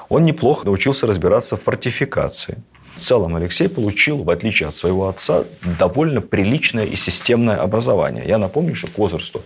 Он 0.09 0.25
неплохо 0.25 0.65
научился 0.65 1.07
разбираться 1.07 1.55
в 1.55 1.63
фортификации. 1.63 2.57
В 2.95 2.99
целом 2.99 3.35
Алексей 3.35 3.69
получил, 3.69 4.23
в 4.23 4.29
отличие 4.29 4.69
от 4.69 4.75
своего 4.75 5.07
отца, 5.07 5.45
довольно 5.79 6.21
приличное 6.21 6.85
и 6.85 6.95
системное 6.95 7.57
образование. 7.57 8.23
Я 8.27 8.37
напомню, 8.37 8.75
что 8.75 8.87
к 8.87 8.97
возрасту 8.97 9.41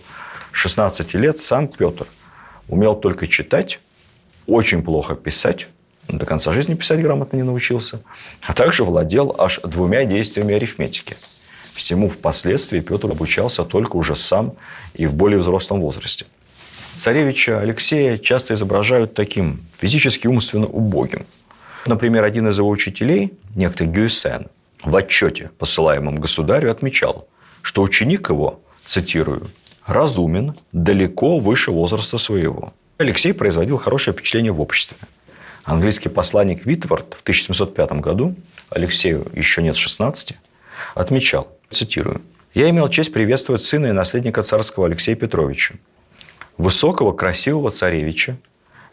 16 0.52 1.14
лет 1.14 1.38
сам 1.38 1.68
Петр 1.68 2.06
умел 2.68 2.94
только 2.96 3.26
читать, 3.26 3.80
очень 4.46 4.82
плохо 4.82 5.14
писать, 5.14 5.68
до 6.08 6.26
конца 6.26 6.52
жизни 6.52 6.74
писать 6.74 7.00
грамотно 7.00 7.36
не 7.36 7.42
научился, 7.42 8.00
а 8.42 8.52
также 8.52 8.84
владел 8.84 9.34
аж 9.38 9.60
двумя 9.64 10.04
действиями 10.04 10.54
арифметики– 10.54 11.16
Всему 11.76 12.08
впоследствии 12.08 12.80
Петр 12.80 13.10
обучался 13.10 13.62
только 13.62 13.96
уже 13.96 14.16
сам 14.16 14.54
и 14.94 15.04
в 15.04 15.14
более 15.14 15.38
взрослом 15.38 15.82
возрасте. 15.82 16.24
Царевича 16.94 17.60
Алексея 17.60 18.16
часто 18.16 18.54
изображают 18.54 19.12
таким 19.12 19.66
физически 19.76 20.26
умственно 20.26 20.66
убогим. 20.66 21.26
Например, 21.86 22.24
один 22.24 22.48
из 22.48 22.58
его 22.58 22.68
учителей, 22.68 23.32
некто 23.54 23.86
Гюйсен, 23.86 24.46
в 24.82 24.94
отчете, 24.96 25.50
посылаемом 25.58 26.16
государю, 26.16 26.70
отмечал, 26.70 27.28
что 27.62 27.82
ученик 27.82 28.28
его, 28.28 28.60
цитирую, 28.84 29.48
«разумен, 29.86 30.54
далеко 30.72 31.38
выше 31.38 31.70
возраста 31.70 32.18
своего». 32.18 32.72
Алексей 32.98 33.32
производил 33.32 33.76
хорошее 33.76 34.14
впечатление 34.14 34.52
в 34.52 34.60
обществе. 34.60 34.96
Английский 35.64 36.08
посланник 36.08 36.66
Витвард 36.66 37.14
в 37.14 37.22
1705 37.22 37.92
году, 38.00 38.34
Алексею 38.70 39.26
еще 39.32 39.62
нет 39.62 39.76
16, 39.76 40.34
отмечал, 40.94 41.56
цитирую, 41.70 42.22
«Я 42.54 42.70
имел 42.70 42.88
честь 42.88 43.12
приветствовать 43.12 43.62
сына 43.62 43.86
и 43.86 43.92
наследника 43.92 44.42
царского 44.42 44.86
Алексея 44.86 45.14
Петровича, 45.14 45.74
высокого, 46.56 47.12
красивого 47.12 47.70
царевича, 47.70 48.38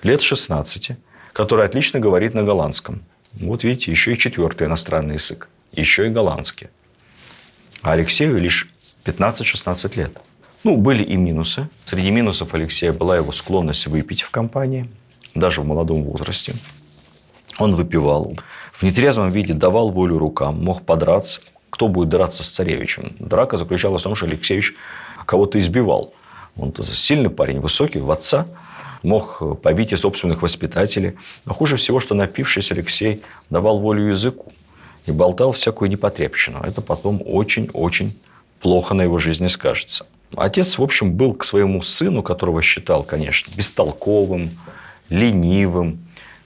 лет 0.03 0.21
16, 0.21 0.97
который 1.33 1.65
отлично 1.65 1.99
говорит 1.99 2.33
на 2.33 2.43
голландском. 2.43 3.01
Вот 3.33 3.63
видите, 3.63 3.91
еще 3.91 4.13
и 4.13 4.17
четвертый 4.17 4.67
иностранный 4.67 5.15
язык, 5.15 5.49
еще 5.71 6.07
и 6.07 6.09
голландский. 6.09 6.67
А 7.81 7.93
Алексею 7.93 8.39
лишь 8.39 8.69
15-16 9.05 9.97
лет. 9.97 10.17
Ну, 10.63 10.77
были 10.77 11.03
и 11.03 11.17
минусы. 11.17 11.67
Среди 11.83 12.11
минусов 12.11 12.53
Алексея 12.53 12.93
была 12.93 13.17
его 13.17 13.31
склонность 13.31 13.87
выпить 13.87 14.21
в 14.21 14.29
компании, 14.29 14.89
даже 15.35 15.61
в 15.61 15.65
молодом 15.65 16.03
возрасте. 16.03 16.53
Он 17.59 17.75
выпивал. 17.75 18.37
В 18.71 18.83
нетрезвом 18.83 19.31
виде 19.31 19.53
давал 19.53 19.89
волю 19.89 20.17
рукам, 20.19 20.63
мог 20.63 20.83
подраться. 20.83 21.41
Кто 21.69 21.87
будет 21.87 22.09
драться 22.09 22.43
с 22.43 22.49
царевичем? 22.49 23.15
Драка 23.19 23.57
заключалась 23.57 24.01
в 24.01 24.03
том, 24.03 24.15
что 24.15 24.27
Алексеевич 24.27 24.75
кого-то 25.25 25.59
избивал. 25.59 26.13
Он 26.55 26.73
сильный 26.93 27.29
парень, 27.29 27.59
высокий, 27.59 27.99
в 27.99 28.11
отца, 28.11 28.45
мог 29.03 29.61
побить 29.61 29.91
и 29.91 29.95
собственных 29.95 30.41
воспитателей. 30.41 31.13
Но 31.45 31.53
хуже 31.53 31.75
всего, 31.77 31.99
что 31.99 32.15
напившись 32.15 32.71
Алексей 32.71 33.21
давал 33.49 33.79
волю 33.79 34.07
языку 34.07 34.51
и 35.05 35.11
болтал 35.11 35.51
всякую 35.51 35.91
непотребщину. 35.91 36.61
Это 36.63 36.81
потом 36.81 37.21
очень-очень 37.25 38.17
плохо 38.59 38.95
на 38.95 39.03
его 39.03 39.17
жизни 39.17 39.47
скажется. 39.47 40.05
Отец, 40.35 40.77
в 40.77 40.83
общем, 40.83 41.13
был 41.13 41.33
к 41.33 41.43
своему 41.43 41.81
сыну, 41.81 42.23
которого 42.23 42.61
считал, 42.61 43.03
конечно, 43.03 43.53
бестолковым, 43.55 44.51
ленивым, 45.09 45.99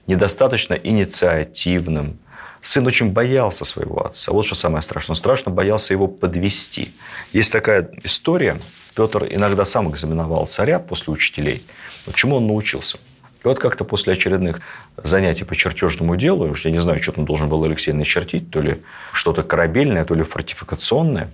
недостаточно 0.07 0.73
инициативным. 0.73 2.17
Сын 2.61 2.85
очень 2.87 3.11
боялся 3.11 3.65
своего 3.65 4.05
отца. 4.05 4.31
Вот 4.31 4.45
что 4.45 4.55
самое 4.55 4.81
страшное. 4.81 5.13
Он 5.13 5.15
страшно 5.15 5.51
боялся 5.51 5.93
его 5.93 6.07
подвести. 6.07 6.93
Есть 7.33 7.51
такая 7.51 7.89
история. 8.03 8.59
Петр 8.95 9.27
иногда 9.29 9.63
сам 9.63 9.91
экзаменовал 9.91 10.47
царя 10.47 10.79
после 10.79 11.13
учителей. 11.13 11.63
Вот 12.05 12.15
чему 12.15 12.37
он 12.37 12.47
научился? 12.47 12.97
И 13.43 13.47
вот 13.47 13.59
как-то 13.59 13.85
после 13.85 14.13
очередных 14.13 14.61
занятий 15.01 15.43
по 15.43 15.55
чертежному 15.55 16.15
делу, 16.15 16.49
уж 16.49 16.65
я 16.65 16.71
не 16.71 16.79
знаю, 16.79 17.01
что 17.01 17.11
там 17.11 17.25
должен 17.25 17.47
был 17.47 17.63
Алексей 17.63 17.93
начертить, 17.93 18.49
то 18.49 18.59
ли 18.59 18.81
что-то 19.13 19.43
корабельное, 19.43 20.03
то 20.03 20.15
ли 20.15 20.23
фортификационное, 20.23 21.31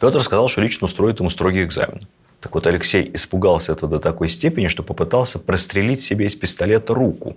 Петр 0.00 0.22
сказал, 0.22 0.48
что 0.48 0.60
лично 0.60 0.84
устроит 0.84 1.20
ему 1.20 1.30
строгий 1.30 1.64
экзамен. 1.64 2.00
Так 2.40 2.54
вот, 2.54 2.66
Алексей 2.66 3.10
испугался 3.14 3.72
это 3.72 3.86
до 3.86 3.98
такой 3.98 4.28
степени, 4.28 4.68
что 4.68 4.82
попытался 4.82 5.38
прострелить 5.38 6.02
себе 6.02 6.26
из 6.26 6.36
пистолета 6.36 6.94
руку. 6.94 7.36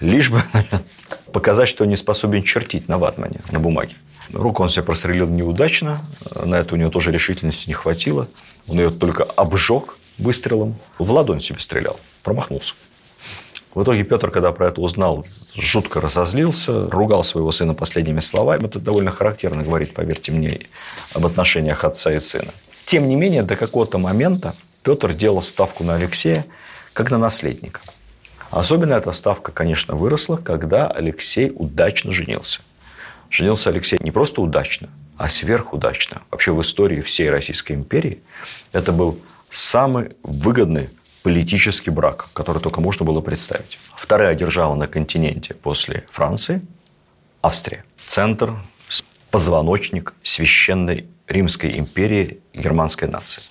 Лишь 0.00 0.30
бы 0.30 0.42
показать, 1.32 1.68
что 1.68 1.84
не 1.84 1.96
способен 1.96 2.42
чертить 2.42 2.88
на 2.88 2.98
ватмане, 2.98 3.40
на 3.50 3.60
бумаге. 3.60 3.94
Руку 4.32 4.62
он 4.62 4.68
себе 4.68 4.84
прострелил 4.84 5.28
неудачно. 5.28 6.00
На 6.34 6.56
это 6.56 6.74
у 6.74 6.78
него 6.78 6.90
тоже 6.90 7.12
решительности 7.12 7.68
не 7.68 7.74
хватило. 7.74 8.28
Он 8.68 8.78
ее 8.78 8.90
только 8.90 9.24
обжег 9.24 9.96
выстрелом. 10.18 10.76
В 10.98 11.10
ладонь 11.10 11.40
себе 11.40 11.58
стрелял. 11.58 11.98
Промахнулся. 12.22 12.74
В 13.74 13.82
итоге 13.82 14.02
Петр, 14.02 14.30
когда 14.30 14.50
про 14.52 14.68
это 14.68 14.80
узнал, 14.80 15.24
жутко 15.54 16.00
разозлился, 16.00 16.88
ругал 16.90 17.22
своего 17.22 17.52
сына 17.52 17.74
последними 17.74 18.20
словами. 18.20 18.66
Это 18.66 18.80
довольно 18.80 19.10
характерно 19.10 19.62
говорит, 19.62 19.94
поверьте 19.94 20.32
мне, 20.32 20.66
об 21.14 21.26
отношениях 21.26 21.84
отца 21.84 22.12
и 22.12 22.18
сына. 22.18 22.52
Тем 22.84 23.08
не 23.08 23.14
менее, 23.14 23.42
до 23.44 23.54
какого-то 23.54 23.98
момента 23.98 24.54
Петр 24.82 25.12
делал 25.12 25.42
ставку 25.42 25.84
на 25.84 25.94
Алексея 25.94 26.46
как 26.92 27.10
на 27.10 27.18
наследника. 27.18 27.80
Особенно 28.50 28.94
эта 28.94 29.12
ставка, 29.12 29.52
конечно, 29.52 29.94
выросла, 29.94 30.36
когда 30.36 30.88
Алексей 30.88 31.52
удачно 31.54 32.12
женился. 32.12 32.60
Женился 33.30 33.70
Алексей 33.70 33.98
не 34.00 34.10
просто 34.10 34.40
удачно, 34.40 34.88
а 35.16 35.28
сверхудачно. 35.28 36.22
Вообще 36.30 36.52
в 36.52 36.60
истории 36.60 37.00
всей 37.00 37.30
Российской 37.30 37.72
империи 37.72 38.20
это 38.72 38.92
был 38.92 39.20
самый 39.50 40.10
выгодный 40.22 40.90
политический 41.22 41.90
брак, 41.90 42.28
который 42.32 42.60
только 42.60 42.80
можно 42.80 43.04
было 43.04 43.20
представить. 43.20 43.78
Вторая 43.94 44.34
держава 44.34 44.74
на 44.74 44.86
континенте 44.86 45.54
после 45.54 46.04
Франции– 46.10 46.60
Австрия. 47.42 47.84
Центр, 48.06 48.54
позвоночник 49.30 50.14
священной 50.22 51.06
Римской 51.26 51.78
империи 51.78 52.40
германской 52.52 53.08
нации. 53.08 53.42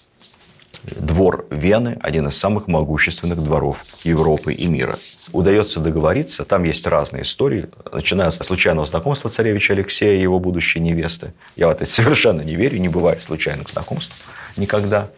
Двор 0.83 1.45
Вены– 1.49 1.97
один 2.01 2.27
из 2.27 2.37
самых 2.37 2.67
могущественных 2.67 3.43
дворов 3.43 3.85
Европы 4.03 4.53
и 4.53 4.67
мира. 4.67 4.97
Удается 5.33 5.79
договориться, 5.79 6.45
там 6.45 6.63
есть 6.63 6.87
разные 6.87 7.23
истории, 7.23 7.67
начиная 7.91 8.31
с 8.31 8.37
случайного 8.37 8.85
знакомства 8.85 9.29
царевича 9.29 9.73
Алексея 9.73 10.17
и 10.17 10.21
его 10.21 10.39
будущей 10.39 10.79
невесты. 10.79 11.33
Я 11.55 11.67
в 11.67 11.71
это 11.71 11.85
совершенно 11.85 12.41
не 12.41 12.55
верю, 12.55 12.79
не 12.79 12.87
бывает 12.87 13.21
случайных 13.21 13.69
знакомств 13.69 14.15
никогда. 14.55 15.09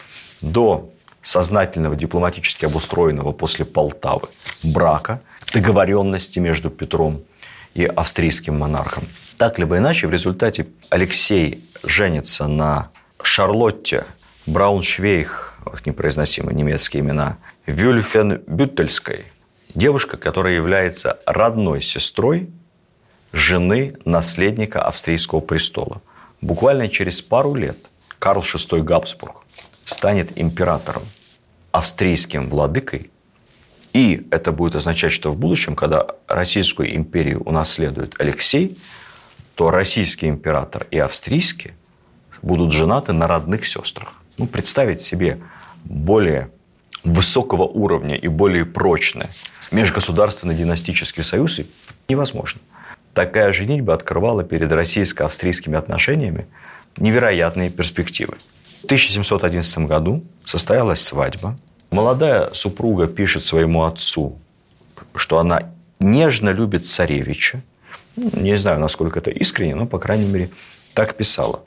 До 0.41 0.89
сознательного, 1.21 1.95
дипломатически 1.95 2.65
обустроенного 2.65 3.31
после 3.31 3.63
Полтавы 3.63 4.29
брака, 4.63 5.21
договоренности 5.53 6.39
между 6.39 6.69
Петром 6.69 7.21
и 7.75 7.85
австрийским 7.85 8.57
монархом. 8.57 9.07
Так 9.37 9.59
либо 9.59 9.77
иначе, 9.77 10.07
в 10.07 10.11
результате 10.11 10.67
Алексей 10.89 11.63
женится 11.83 12.47
на 12.47 12.89
Шарлотте 13.21 14.05
Брауншвейх, 14.47 15.50
ох, 15.65 15.85
непроизносимые 15.85 16.55
немецкие 16.55 17.01
имена, 17.01 17.37
Вюльфенбюттельской, 17.65 19.25
девушка, 19.73 20.17
которая 20.17 20.53
является 20.55 21.19
родной 21.25 21.81
сестрой 21.81 22.49
жены 23.31 23.95
наследника 24.05 24.81
австрийского 24.81 25.39
престола. 25.39 26.01
Буквально 26.41 26.89
через 26.89 27.21
пару 27.21 27.53
лет 27.53 27.77
Карл 28.19 28.41
VI 28.41 28.81
Габсбург 28.81 29.43
станет 29.85 30.37
императором, 30.37 31.03
австрийским 31.71 32.49
владыкой, 32.49 33.09
и 33.93 34.27
это 34.31 34.51
будет 34.51 34.75
означать, 34.75 35.11
что 35.11 35.31
в 35.31 35.37
будущем, 35.37 35.75
когда 35.75 36.07
Российскую 36.27 36.95
империю 36.95 37.41
унаследует 37.43 38.15
Алексей, 38.19 38.77
то 39.55 39.69
российский 39.69 40.27
император 40.27 40.87
и 40.91 40.97
австрийский 40.97 41.73
будут 42.41 42.71
женаты 42.71 43.13
на 43.13 43.27
родных 43.27 43.67
сестрах. 43.67 44.20
Ну, 44.41 44.47
представить 44.47 45.03
себе 45.03 45.39
более 45.83 46.49
высокого 47.03 47.61
уровня 47.61 48.15
и 48.15 48.27
более 48.27 48.65
прочный 48.65 49.27
межгосударственный 49.69 50.55
династический 50.55 51.23
союз 51.23 51.59
невозможно. 52.09 52.59
Такая 53.13 53.53
женитьба 53.53 53.93
открывала 53.93 54.43
перед 54.43 54.71
российско-австрийскими 54.71 55.77
отношениями 55.77 56.47
невероятные 56.97 57.69
перспективы. 57.69 58.37
В 58.81 58.85
1711 58.85 59.77
году 59.85 60.23
состоялась 60.43 61.03
свадьба. 61.03 61.55
Молодая 61.91 62.51
супруга 62.53 63.05
пишет 63.05 63.45
своему 63.45 63.83
отцу, 63.83 64.39
что 65.13 65.37
она 65.37 65.69
нежно 65.99 66.49
любит 66.49 66.87
царевича. 66.87 67.61
Ну, 68.15 68.31
не 68.33 68.57
знаю, 68.57 68.79
насколько 68.79 69.19
это 69.19 69.29
искренне, 69.29 69.75
но, 69.75 69.85
по 69.85 69.99
крайней 69.99 70.25
мере, 70.25 70.49
так 70.95 71.13
писала. 71.13 71.63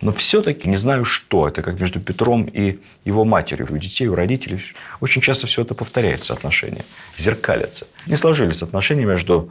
Но 0.00 0.12
все-таки 0.12 0.68
не 0.68 0.76
знаю, 0.76 1.04
что. 1.04 1.48
Это 1.48 1.62
как 1.62 1.80
между 1.80 2.00
Петром 2.00 2.44
и 2.44 2.78
его 3.04 3.24
матерью. 3.24 3.66
У 3.70 3.76
детей, 3.78 4.06
у 4.06 4.14
родителей 4.14 4.60
очень 5.00 5.22
часто 5.22 5.46
все 5.46 5.62
это 5.62 5.74
повторяется, 5.74 6.32
отношения, 6.32 6.84
зеркалятся. 7.16 7.86
Не 8.06 8.16
сложились 8.16 8.62
отношения 8.62 9.04
между 9.04 9.50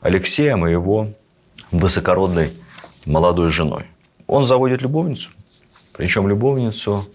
Алексеем 0.00 0.66
и 0.66 0.70
его 0.70 1.08
высокородной 1.70 2.52
молодой 3.04 3.50
женой. 3.50 3.84
Он 4.26 4.44
заводит 4.44 4.82
любовницу, 4.82 5.30
причем 5.92 6.28
любовницу, 6.28 7.08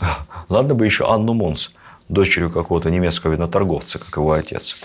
ладно 0.48 0.74
бы 0.74 0.84
еще 0.84 1.08
Анну 1.08 1.34
Монс, 1.34 1.70
дочерью 2.08 2.50
какого-то 2.50 2.90
немецкого 2.90 3.32
виноторговца, 3.32 3.98
как 3.98 4.16
его 4.16 4.32
отец. 4.32 4.76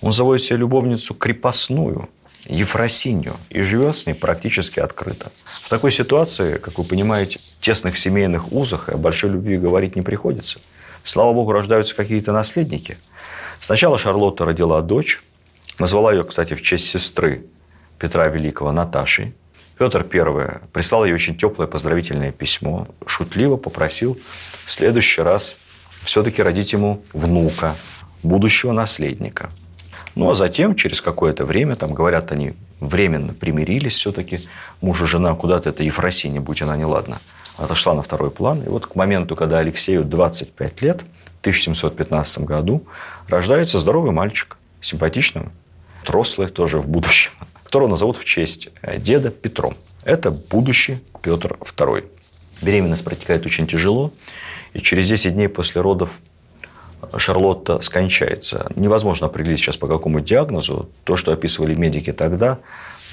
Он 0.00 0.12
заводит 0.12 0.42
себе 0.42 0.58
любовницу 0.58 1.14
крепостную, 1.14 2.08
Ефросинью, 2.44 3.36
и 3.50 3.60
живет 3.60 3.96
с 3.96 4.06
ней 4.06 4.14
практически 4.14 4.80
открыто. 4.80 5.30
В 5.62 5.68
такой 5.68 5.92
ситуации, 5.92 6.56
как 6.56 6.78
вы 6.78 6.84
понимаете, 6.84 7.40
тесных 7.60 7.98
семейных 7.98 8.52
узах 8.52 8.88
и 8.88 8.92
о 8.92 8.96
большой 8.96 9.30
любви 9.30 9.58
говорить 9.58 9.96
не 9.96 10.02
приходится. 10.02 10.60
Слава 11.04 11.32
богу, 11.32 11.52
рождаются 11.52 11.94
какие-то 11.94 12.32
наследники. 12.32 12.98
Сначала 13.60 13.98
Шарлотта 13.98 14.44
родила 14.44 14.80
дочь, 14.82 15.22
назвала 15.78 16.12
ее, 16.12 16.24
кстати, 16.24 16.54
в 16.54 16.62
честь 16.62 16.86
сестры 16.86 17.46
Петра 17.98 18.28
Великого 18.28 18.72
Наташей. 18.72 19.34
Петр 19.78 20.04
I 20.12 20.60
прислал 20.72 21.04
ей 21.04 21.14
очень 21.14 21.36
теплое 21.36 21.68
поздравительное 21.68 22.32
письмо, 22.32 22.88
шутливо 23.06 23.56
попросил 23.56 24.18
в 24.64 24.70
следующий 24.70 25.22
раз 25.22 25.56
все-таки 26.02 26.42
родить 26.42 26.72
ему 26.72 27.02
внука, 27.12 27.76
будущего 28.22 28.72
наследника. 28.72 29.50
Ну, 30.14 30.30
а 30.30 30.34
затем, 30.34 30.74
через 30.74 31.00
какое-то 31.00 31.44
время, 31.44 31.76
там, 31.76 31.94
говорят, 31.94 32.32
они 32.32 32.54
временно 32.80 33.34
примирились 33.34 33.94
все-таки, 33.94 34.40
муж 34.80 35.02
и 35.02 35.06
жена 35.06 35.34
куда-то, 35.34 35.70
это 35.70 35.82
Ефросиния, 35.82 36.40
будь 36.40 36.62
она 36.62 36.76
неладна, 36.76 37.18
отошла 37.56 37.94
на 37.94 38.02
второй 38.02 38.30
план. 38.30 38.62
И 38.62 38.68
вот 38.68 38.86
к 38.86 38.94
моменту, 38.94 39.36
когда 39.36 39.58
Алексею 39.58 40.04
25 40.04 40.82
лет, 40.82 41.02
в 41.36 41.40
1715 41.40 42.40
году, 42.40 42.84
рождается 43.28 43.78
здоровый 43.78 44.10
мальчик, 44.10 44.56
симпатичным, 44.80 45.52
рослый 46.06 46.48
тоже 46.48 46.78
в 46.78 46.88
будущем, 46.88 47.32
которого 47.64 47.88
назовут 47.88 48.16
в 48.16 48.24
честь 48.24 48.70
э, 48.82 48.98
деда 48.98 49.30
Петром. 49.30 49.76
Это 50.04 50.30
будущий 50.30 50.98
Петр 51.22 51.56
II. 51.60 52.04
Беременность 52.62 53.04
протекает 53.04 53.46
очень 53.46 53.66
тяжело, 53.66 54.12
и 54.72 54.80
через 54.80 55.08
10 55.08 55.34
дней 55.34 55.48
после 55.48 55.80
родов 55.80 56.10
Шарлотта 57.16 57.80
скончается. 57.80 58.70
Невозможно 58.74 59.26
определить 59.26 59.60
сейчас 59.60 59.76
по 59.76 59.86
какому 59.86 60.20
диагнозу. 60.20 60.88
То, 61.04 61.16
что 61.16 61.32
описывали 61.32 61.74
медики 61.74 62.12
тогда, 62.12 62.58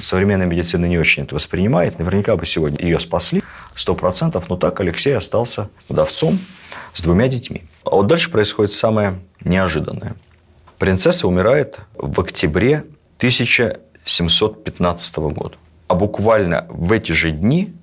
современная 0.02 0.48
медицина 0.48 0.86
не 0.86 0.98
очень 0.98 1.24
это 1.24 1.36
воспринимает. 1.36 2.00
Наверняка 2.00 2.36
бы 2.36 2.46
сегодня 2.46 2.84
ее 2.84 3.00
спасли, 3.00 3.44
сто 3.76 3.96
процентов, 3.96 4.50
но 4.50 4.58
так 4.58 4.80
Алексей 4.80 5.16
остался 5.16 5.70
вдовцом 5.90 6.40
с 6.94 7.02
двумя 7.02 7.28
детьми. 7.28 7.64
А 7.84 7.92
вот 7.92 8.08
дальше 8.08 8.32
происходит 8.32 8.72
самое 8.72 9.20
неожиданное. 9.44 10.16
Принцесса 10.80 11.28
умирает 11.28 11.80
в 11.94 12.20
октябре 12.20 12.86
1715 13.18 15.18
года. 15.18 15.58
А 15.88 15.96
буквально 15.96 16.66
в 16.70 16.92
эти 16.92 17.12
же 17.12 17.32
дни 17.32 17.74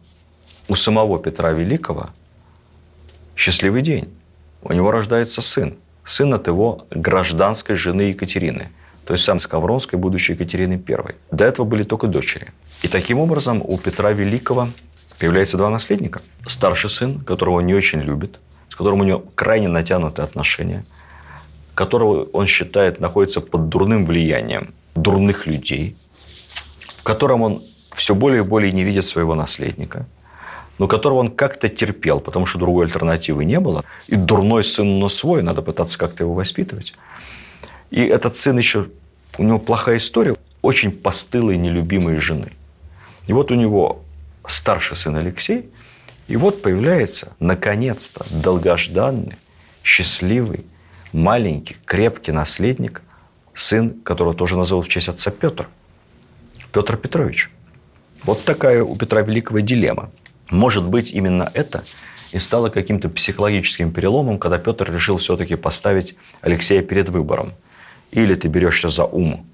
у 0.69 0.75
самого 0.75 1.19
Петра 1.19 1.53
Великого 1.53 2.11
счастливый 3.37 3.83
день. 3.83 4.13
У 4.63 4.73
него 4.73 4.91
рождается 4.91 5.43
сын. 5.43 5.77
Сын 6.05 6.35
от 6.35 6.47
его 6.47 6.87
гражданской 6.91 7.77
жены 7.77 8.03
Екатерины. 8.03 8.71
То 9.05 9.15
есть 9.15 9.25
сам 9.25 9.41
Скавронской, 9.41 9.99
будущей 9.99 10.35
Екатерины 10.35 10.83
I. 10.89 11.15
До 11.31 11.45
этого 11.45 11.67
были 11.67 11.83
только 11.83 12.07
дочери. 12.07 12.53
И 12.83 12.89
таким 12.89 13.19
образом 13.19 13.63
у 13.65 13.79
Петра 13.79 14.13
Великого 14.13 14.69
появляется 15.19 15.57
два 15.57 15.71
наследника. 15.71 16.23
Старший 16.47 16.91
сын, 16.91 17.21
которого 17.21 17.57
он 17.57 17.67
не 17.67 17.75
очень 17.75 18.01
любит, 18.01 18.41
с 18.69 18.77
которым 18.77 19.01
у 19.01 19.05
него 19.05 19.25
крайне 19.35 19.69
натянутые 19.69 20.25
отношения, 20.25 20.85
которого 21.75 22.25
он 22.33 22.47
считает 22.47 23.01
находится 23.01 23.41
под 23.41 23.69
дурным 23.69 24.07
влиянием 24.07 24.75
дурных 24.95 25.47
людей, 25.47 25.97
в 26.99 27.03
котором 27.03 27.43
он 27.43 27.63
все 27.95 28.15
более 28.15 28.43
и 28.43 28.47
более 28.47 28.73
не 28.73 28.85
видит 28.85 29.05
своего 29.05 29.35
наследника, 29.35 30.07
но 30.79 30.89
которого 30.89 31.19
он 31.19 31.31
как-то 31.31 31.69
терпел, 31.69 32.21
потому 32.21 32.47
что 32.47 32.59
другой 32.59 32.87
альтернативы 32.87 33.45
не 33.45 33.61
было. 33.61 33.85
И 34.09 34.17
дурной 34.17 34.65
сын, 34.65 34.99
но 34.99 35.09
свой, 35.09 35.43
надо 35.43 35.63
пытаться 35.63 35.99
как-то 35.99 36.25
его 36.25 36.35
воспитывать. 36.35 36.95
И 37.91 38.01
этот 38.01 38.37
сын 38.37 38.57
еще, 38.59 38.89
у 39.39 39.43
него 39.43 39.59
плохая 39.59 39.99
история, 39.99 40.37
очень 40.63 40.91
постылой, 40.91 41.57
нелюбимой 41.57 42.17
жены. 42.17 42.53
И 43.27 43.33
вот 43.33 43.51
у 43.51 43.55
него 43.55 44.03
старший 44.47 44.97
сын 44.97 45.17
Алексей, 45.17 45.71
и 46.29 46.37
вот 46.37 46.63
появляется, 46.63 47.35
наконец-то, 47.39 48.25
долгожданный, 48.31 49.37
счастливый, 49.85 50.65
маленький, 51.13 51.77
крепкий 51.85 52.33
наследник, 52.33 53.03
сын, 53.55 53.91
которого 54.03 54.35
тоже 54.35 54.57
назовут 54.57 54.87
в 54.87 54.89
честь 54.89 55.09
отца 55.09 55.31
Петр. 55.31 55.69
Петр 56.73 56.97
Петрович. 56.97 57.51
Вот 58.25 58.45
такая 58.45 58.83
у 58.83 58.97
Петра 58.97 59.21
Великого 59.23 59.61
дилемма. 59.61 60.11
Может 60.51 60.85
быть, 60.85 61.11
именно 61.11 61.51
это 61.55 61.85
и 62.33 62.39
стало 62.39 62.71
каким-то 62.71 63.09
психологическим 63.09 63.93
переломом, 63.93 64.39
когда 64.39 64.59
Петр 64.59 64.93
решил 64.93 65.19
все-таки 65.19 65.55
поставить 65.55 66.17
Алексея 66.41 66.83
перед 66.83 67.09
выбором. 67.11 67.53
Или 68.11 68.35
ты 68.35 68.49
берешься 68.49 68.89
за 68.89 69.05
ум, 69.05 69.47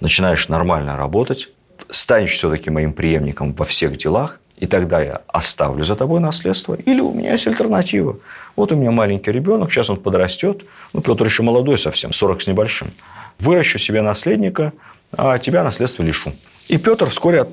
начинаешь 0.00 0.48
нормально 0.48 0.96
работать, 0.96 1.48
станешь 1.88 2.32
все-таки 2.32 2.70
моим 2.70 2.92
преемником 2.92 3.52
во 3.54 3.64
всех 3.64 3.96
делах, 3.96 4.40
и 4.56 4.66
тогда 4.66 5.02
я 5.02 5.22
оставлю 5.26 5.82
за 5.84 5.96
тобой 5.96 6.20
наследство, 6.20 6.74
или 6.74 7.00
у 7.00 7.12
меня 7.12 7.32
есть 7.32 7.46
альтернатива. 7.46 8.18
Вот 8.54 8.70
у 8.70 8.76
меня 8.76 8.90
маленький 8.90 9.32
ребенок, 9.32 9.72
сейчас 9.72 9.90
он 9.90 9.96
подрастет, 9.96 10.64
ну, 10.92 11.00
Петр 11.00 11.24
еще 11.24 11.42
молодой 11.42 11.78
совсем, 11.78 12.12
40 12.12 12.42
с 12.42 12.46
небольшим. 12.46 12.92
Выращу 13.38 13.78
себе 13.78 14.02
наследника, 14.02 14.72
а 15.10 15.38
тебя 15.38 15.64
наследство 15.64 16.02
лишу. 16.02 16.32
И 16.68 16.76
Петр 16.76 17.06
вскоре 17.06 17.48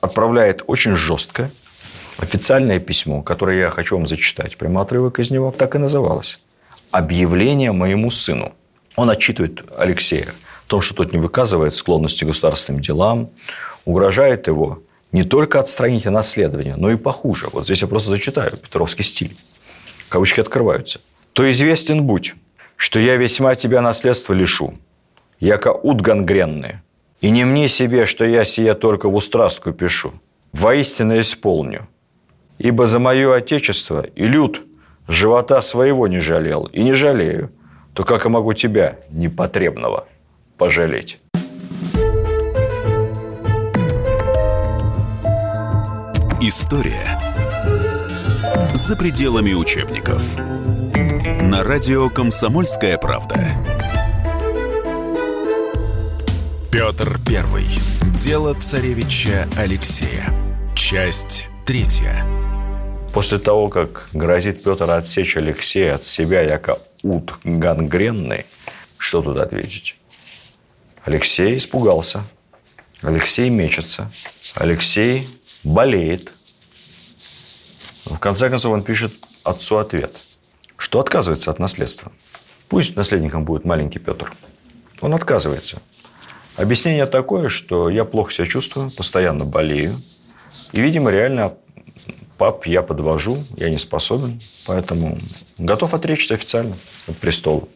отправляет 0.00 0.62
очень 0.66 0.94
жесткое 0.94 1.50
официальное 2.18 2.78
письмо, 2.78 3.22
которое 3.22 3.58
я 3.58 3.70
хочу 3.70 3.96
вам 3.96 4.06
зачитать. 4.06 4.56
Прямо 4.56 4.82
отрывок 4.82 5.18
из 5.18 5.30
него 5.30 5.50
так 5.50 5.74
и 5.74 5.78
называлось. 5.78 6.40
«Объявление 6.90 7.72
моему 7.72 8.10
сыну». 8.10 8.54
Он 8.96 9.10
отчитывает 9.10 9.64
Алексея 9.76 10.34
в 10.66 10.68
том, 10.68 10.80
что 10.80 10.94
тот 10.94 11.12
не 11.12 11.18
выказывает 11.18 11.74
склонности 11.74 12.24
к 12.24 12.28
государственным 12.28 12.80
делам, 12.80 13.30
угрожает 13.84 14.46
его 14.46 14.82
не 15.12 15.24
только 15.24 15.60
отстранить 15.60 16.06
от 16.06 16.12
наследования, 16.12 16.76
но 16.76 16.90
и 16.90 16.96
похуже. 16.96 17.48
Вот 17.52 17.64
здесь 17.64 17.82
я 17.82 17.88
просто 17.88 18.10
зачитаю 18.10 18.56
петровский 18.56 19.02
стиль. 19.02 19.36
Кавычки 20.08 20.40
открываются. 20.40 21.00
«То 21.32 21.50
известен 21.50 22.04
будь, 22.04 22.34
что 22.76 22.98
я 22.98 23.16
весьма 23.16 23.54
тебя 23.54 23.80
наследство 23.80 24.32
лишу, 24.32 24.74
яко 25.40 25.72
ут 25.72 26.00
гангренные, 26.00 26.82
и 27.20 27.30
не 27.30 27.44
мне 27.44 27.68
себе, 27.68 28.06
что 28.06 28.24
я 28.24 28.44
сие 28.44 28.74
только 28.74 29.08
в 29.08 29.14
устрастку 29.14 29.72
пишу, 29.72 30.12
воистину 30.52 31.18
исполню. 31.20 31.88
Ибо 32.58 32.86
за 32.86 32.98
мое 32.98 33.34
отечество 33.34 34.04
и 34.14 34.26
люд 34.26 34.62
живота 35.08 35.60
своего 35.62 36.08
не 36.08 36.18
жалел 36.18 36.66
и 36.66 36.82
не 36.82 36.92
жалею, 36.92 37.50
то 37.94 38.04
как 38.04 38.24
я 38.24 38.30
могу 38.30 38.52
тебя, 38.52 38.98
непотребного, 39.10 40.06
пожалеть?» 40.56 41.20
История 46.40 47.18
за 48.74 48.96
пределами 48.96 49.54
учебников. 49.54 50.22
На 51.40 51.62
радио 51.62 52.10
«Комсомольская 52.10 52.98
правда». 52.98 53.48
Петр 56.70 57.18
Первый. 57.26 57.66
Дело 58.14 58.52
царевича 58.54 59.46
Алексея. 59.56 60.34
Часть 60.74 61.46
третья. 61.64 62.26
После 63.14 63.38
того, 63.38 63.68
как 63.68 64.08
грозит 64.12 64.64
Петр 64.64 64.90
отсечь 64.90 65.36
Алексея 65.36 65.94
от 65.94 66.02
себя, 66.02 66.42
яко 66.42 66.80
ут 67.04 67.34
гангренный, 67.44 68.44
что 68.98 69.22
тут 69.22 69.36
ответить? 69.36 69.96
Алексей 71.04 71.56
испугался. 71.56 72.24
Алексей 73.02 73.50
мечется. 73.50 74.10
Алексей 74.56 75.28
болеет. 75.62 76.32
В 78.04 78.18
конце 78.18 78.50
концов, 78.50 78.72
он 78.72 78.82
пишет 78.82 79.12
отцу 79.44 79.76
ответ, 79.76 80.16
что 80.76 80.98
отказывается 80.98 81.52
от 81.52 81.60
наследства. 81.60 82.10
Пусть 82.68 82.96
наследником 82.96 83.44
будет 83.44 83.64
маленький 83.64 84.00
Петр. 84.00 84.32
Он 85.00 85.14
отказывается. 85.14 85.80
Объяснение 86.56 87.06
такое, 87.06 87.48
что 87.48 87.88
я 87.90 88.04
плохо 88.04 88.32
себя 88.32 88.46
чувствую, 88.48 88.90
постоянно 88.90 89.44
болею. 89.44 90.00
И, 90.72 90.80
видимо, 90.80 91.12
реально 91.12 91.54
пап 92.36 92.66
я 92.66 92.82
подвожу, 92.82 93.44
я 93.56 93.70
не 93.70 93.78
способен. 93.78 94.40
Поэтому 94.66 95.18
готов 95.58 95.94
отречься 95.94 96.34
официально 96.34 96.74
от 97.06 97.16
престола. 97.16 97.68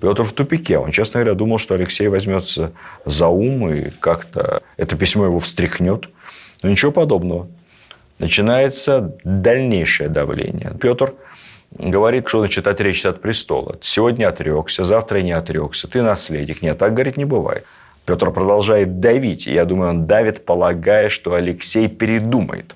Петр 0.00 0.22
в 0.22 0.32
тупике. 0.32 0.78
Он, 0.78 0.90
честно 0.90 1.20
говоря, 1.20 1.34
думал, 1.34 1.58
что 1.58 1.74
Алексей 1.74 2.08
возьмется 2.08 2.72
за 3.04 3.28
ум 3.28 3.70
и 3.70 3.90
как-то 3.90 4.62
это 4.76 4.96
письмо 4.96 5.26
его 5.26 5.38
встряхнет. 5.38 6.08
Но 6.62 6.70
ничего 6.70 6.90
подобного. 6.90 7.48
Начинается 8.18 9.16
дальнейшее 9.24 10.08
давление. 10.08 10.72
Петр 10.80 11.14
говорит, 11.70 12.28
что 12.28 12.40
значит 12.40 12.66
отречься 12.66 13.10
от 13.10 13.20
престола. 13.20 13.78
Сегодня 13.82 14.28
отрекся, 14.28 14.84
завтра 14.84 15.20
не 15.20 15.32
отрекся. 15.32 15.86
Ты 15.88 16.02
наследник. 16.02 16.62
Нет, 16.62 16.78
так, 16.78 16.94
говорит, 16.94 17.16
не 17.16 17.24
бывает. 17.24 17.66
Петр 18.06 18.30
продолжает 18.30 19.00
давить. 19.00 19.46
И 19.46 19.52
я 19.52 19.64
думаю, 19.64 19.90
он 19.90 20.06
давит, 20.06 20.44
полагая, 20.44 21.10
что 21.10 21.34
Алексей 21.34 21.88
передумает. 21.88 22.74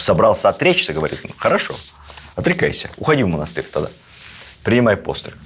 Собрался 0.00 0.48
отречься, 0.48 0.92
говорит, 0.92 1.20
ну, 1.22 1.30
хорошо, 1.36 1.74
отрекайся, 2.34 2.90
уходи 2.96 3.22
в 3.22 3.28
монастырь 3.28 3.66
тогда. 3.70 3.90
Принимай 4.64 4.96
постриг. 4.96 5.36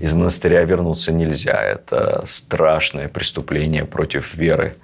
Из 0.00 0.12
монастыря 0.12 0.62
вернуться 0.62 1.12
нельзя. 1.12 1.60
Это 1.60 2.24
страшное 2.26 3.08
преступление 3.08 3.84
против 3.84 4.34
веры. 4.34 4.76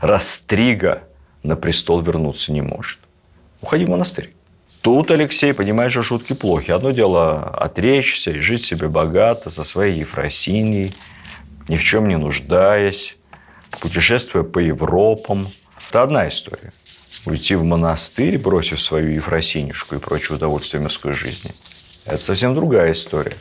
Растрига 0.00 1.02
на 1.42 1.56
престол 1.56 2.00
вернуться 2.00 2.52
не 2.52 2.62
может. 2.62 2.98
Уходи 3.60 3.84
в 3.84 3.90
монастырь. 3.90 4.34
Тут 4.80 5.12
Алексей 5.12 5.54
понимает, 5.54 5.92
что 5.92 6.02
шутки 6.02 6.32
плохи. 6.32 6.72
Одно 6.72 6.90
дело 6.90 7.50
отречься 7.50 8.32
и 8.32 8.40
жить 8.40 8.64
себе 8.64 8.88
богато 8.88 9.50
со 9.50 9.62
своей 9.62 10.00
Ефросиньей, 10.00 10.94
ни 11.68 11.76
в 11.76 11.82
чем 11.82 12.08
не 12.08 12.16
нуждаясь, 12.16 13.16
путешествуя 13.80 14.42
по 14.42 14.58
Европам. 14.58 15.48
Это 15.88 16.02
одна 16.02 16.28
история. 16.28 16.72
Уйти 17.24 17.54
в 17.54 17.62
монастырь, 17.62 18.38
бросив 18.38 18.80
свою 18.80 19.10
Ефросинюшку 19.10 19.94
и 19.94 19.98
прочие 19.98 20.36
удовольствия 20.36 20.80
мирской 20.80 21.12
жизни. 21.12 21.52
Это 22.04 22.22
совсем 22.22 22.54
другая 22.54 22.92
история. 22.92 23.36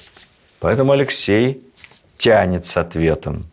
Поэтому 0.60 0.92
Алексей 0.92 1.64
тянет 2.18 2.66
с 2.66 2.78
ответом, 2.78 3.48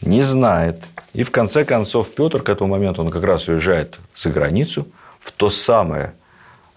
не 0.00 0.22
знает, 0.22 0.82
и 1.12 1.22
в 1.22 1.30
конце 1.30 1.64
концов 1.64 2.14
Петр 2.14 2.42
к 2.42 2.48
этому 2.48 2.70
моменту, 2.70 3.02
он 3.02 3.10
как 3.10 3.24
раз 3.24 3.48
уезжает 3.48 3.98
за 4.14 4.30
границу, 4.30 4.86
в 5.18 5.32
то 5.32 5.50
самое, 5.50 6.14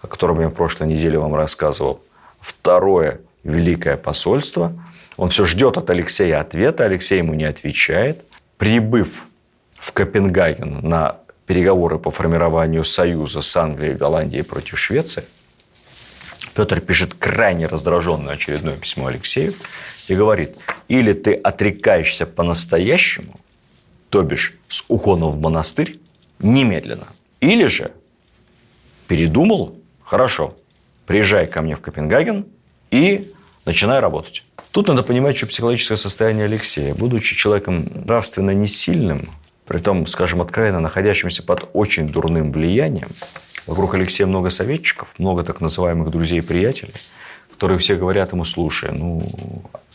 о 0.02 0.06
котором 0.06 0.40
я 0.40 0.48
в 0.48 0.54
прошлой 0.54 0.88
неделе 0.88 1.18
вам 1.18 1.34
рассказывал, 1.34 2.02
второе 2.40 3.20
великое 3.42 3.96
посольство. 3.96 4.72
Он 5.16 5.28
все 5.30 5.46
ждет 5.46 5.78
от 5.78 5.88
Алексея 5.88 6.40
ответа, 6.40 6.84
Алексей 6.84 7.18
ему 7.18 7.32
не 7.34 7.44
отвечает. 7.44 8.24
прибыв 8.58 9.24
в 9.78 9.92
Копенгаген 9.92 10.80
на 10.82 11.16
переговоры 11.46 11.98
по 11.98 12.10
формированию 12.10 12.84
союза 12.84 13.42
с 13.42 13.56
Англией 13.56 13.94
и 13.94 13.96
Голландией 13.96 14.44
против 14.44 14.78
Швеции, 14.78 15.24
Петр 16.54 16.80
пишет 16.80 17.14
крайне 17.14 17.66
раздраженное 17.66 18.34
очередное 18.34 18.76
письмо 18.76 19.06
Алексею 19.06 19.54
и 20.08 20.14
говорит, 20.14 20.56
или 20.88 21.12
ты 21.12 21.34
отрекаешься 21.34 22.26
по-настоящему, 22.26 23.40
то 24.10 24.22
бишь 24.22 24.54
с 24.68 24.84
уходом 24.88 25.32
в 25.32 25.40
монастырь, 25.40 25.98
немедленно, 26.38 27.08
или 27.40 27.66
же 27.66 27.90
передумал, 29.08 29.76
хорошо, 30.02 30.56
приезжай 31.06 31.46
ко 31.46 31.62
мне 31.62 31.74
в 31.76 31.80
Копенгаген 31.80 32.46
и 32.90 33.32
начинай 33.64 34.00
работать. 34.00 34.44
Тут 34.70 34.88
надо 34.88 35.02
понимать, 35.02 35.36
что 35.36 35.46
психологическое 35.46 35.96
состояние 35.96 36.46
Алексея. 36.46 36.94
Будучи 36.94 37.34
человеком 37.36 37.90
нравственно 38.06 38.50
несильным, 38.52 39.30
при 39.66 39.78
том, 39.78 40.06
скажем 40.06 40.40
откровенно, 40.40 40.80
находящимся 40.80 41.42
под 41.42 41.68
очень 41.72 42.08
дурным 42.08 42.52
влиянием, 42.52 43.08
вокруг 43.66 43.94
Алексея 43.94 44.26
много 44.26 44.50
советчиков, 44.50 45.14
много 45.18 45.42
так 45.42 45.60
называемых 45.60 46.10
друзей 46.10 46.38
и 46.38 46.42
приятелей, 46.42 46.94
которые 47.50 47.78
все 47.78 47.96
говорят 47.96 48.32
ему, 48.32 48.44
слушай, 48.44 48.90
ну, 48.92 49.24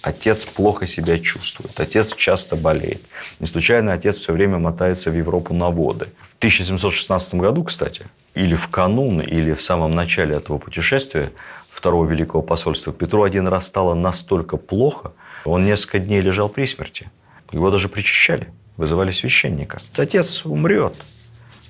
отец 0.01 0.45
плохо 0.45 0.87
себя 0.87 1.19
чувствует, 1.19 1.79
отец 1.79 2.15
часто 2.15 2.55
болеет. 2.55 3.01
Не 3.39 3.47
случайно 3.47 3.93
отец 3.93 4.17
все 4.17 4.33
время 4.33 4.57
мотается 4.57 5.11
в 5.11 5.15
Европу 5.15 5.53
на 5.53 5.69
воды. 5.69 6.07
В 6.21 6.35
1716 6.37 7.35
году, 7.35 7.63
кстати, 7.63 8.05
или 8.33 8.55
в 8.55 8.69
канун, 8.69 9.19
или 9.19 9.53
в 9.53 9.61
самом 9.61 9.93
начале 9.93 10.35
этого 10.35 10.57
путешествия 10.57 11.31
Второго 11.69 12.05
Великого 12.05 12.41
посольства, 12.41 12.91
Петру 12.91 13.23
один 13.23 13.47
раз 13.47 13.67
стало 13.67 13.93
настолько 13.93 14.57
плохо, 14.57 15.11
он 15.45 15.65
несколько 15.65 15.99
дней 15.99 16.21
лежал 16.21 16.49
при 16.49 16.65
смерти. 16.65 17.11
Его 17.51 17.71
даже 17.71 17.89
причащали 17.89 18.47
вызывали 18.79 19.11
священника. 19.11 19.81
Отец 19.97 20.45
умрет, 20.45 20.95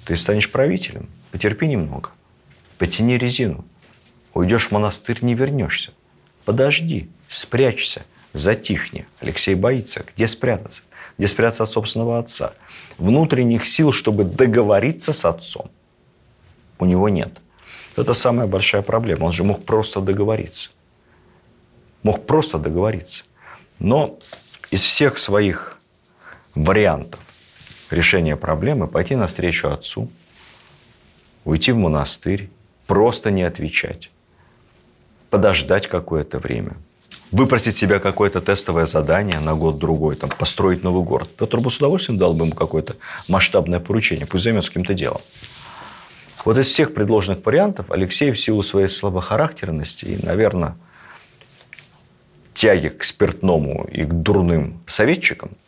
ты 0.05 0.15
станешь 0.15 0.51
правителем, 0.51 1.09
потерпи 1.31 1.65
немного, 1.65 2.11
потяни 2.77 3.17
резину, 3.17 3.65
уйдешь 4.35 4.67
в 4.67 4.71
монастырь, 4.71 5.17
не 5.21 5.33
вернешься. 5.33 5.91
Подожди, 6.45 7.09
спрячься, 7.27 8.03
затихни. 8.33 9.07
Алексей 9.21 9.55
боится. 9.55 10.05
Где 10.15 10.27
спрятаться? 10.27 10.83
Где 11.17 11.27
спрятаться 11.27 11.63
от 11.63 11.71
собственного 11.71 12.19
отца? 12.19 12.53
Внутренних 12.99 13.65
сил, 13.65 13.91
чтобы 13.91 14.23
договориться 14.23 15.11
с 15.11 15.25
отцом, 15.25 15.71
у 16.77 16.85
него 16.85 17.09
нет. 17.09 17.41
Это 17.95 18.13
самая 18.13 18.45
большая 18.45 18.83
проблема. 18.83 19.25
Он 19.25 19.31
же 19.31 19.43
мог 19.43 19.65
просто 19.65 19.99
договориться. 19.99 20.69
Мог 22.03 22.27
просто 22.27 22.59
договориться. 22.59 23.23
Но 23.79 24.19
из 24.69 24.83
всех 24.83 25.17
своих 25.17 25.78
вариантов 26.55 27.19
решения 27.89 28.35
проблемы 28.35 28.87
пойти 28.87 29.15
навстречу 29.15 29.69
отцу, 29.69 30.09
уйти 31.45 31.71
в 31.71 31.77
монастырь, 31.77 32.49
просто 32.87 33.31
не 33.31 33.43
отвечать, 33.43 34.11
подождать 35.29 35.87
какое-то 35.87 36.39
время, 36.39 36.77
выпросить 37.31 37.75
себя 37.75 37.99
какое-то 37.99 38.41
тестовое 38.41 38.85
задание 38.85 39.39
на 39.39 39.55
год-другой, 39.55 40.15
там, 40.15 40.29
построить 40.29 40.83
новый 40.83 41.03
город. 41.03 41.29
Петр 41.35 41.59
бы 41.59 41.71
с 41.71 41.77
удовольствием 41.77 42.19
дал 42.19 42.33
бы 42.33 42.45
ему 42.45 42.55
какое-то 42.55 42.95
масштабное 43.27 43.79
поручение, 43.79 44.25
пусть 44.25 44.43
займется 44.43 44.69
каким-то 44.69 44.93
делом. 44.93 45.21
Вот 46.45 46.57
из 46.57 46.67
всех 46.67 46.93
предложенных 46.93 47.45
вариантов 47.45 47.91
Алексей 47.91 48.31
в 48.31 48.39
силу 48.39 48.63
своей 48.63 48.87
слабохарактерности 48.87 50.05
и, 50.05 50.25
наверное, 50.25 50.77
тяги 52.53 52.87
к 52.87 53.03
спиртному 53.03 53.87
и 53.91 54.03
к 54.03 54.13
дурным 54.13 54.81
советчикам– 54.87 55.51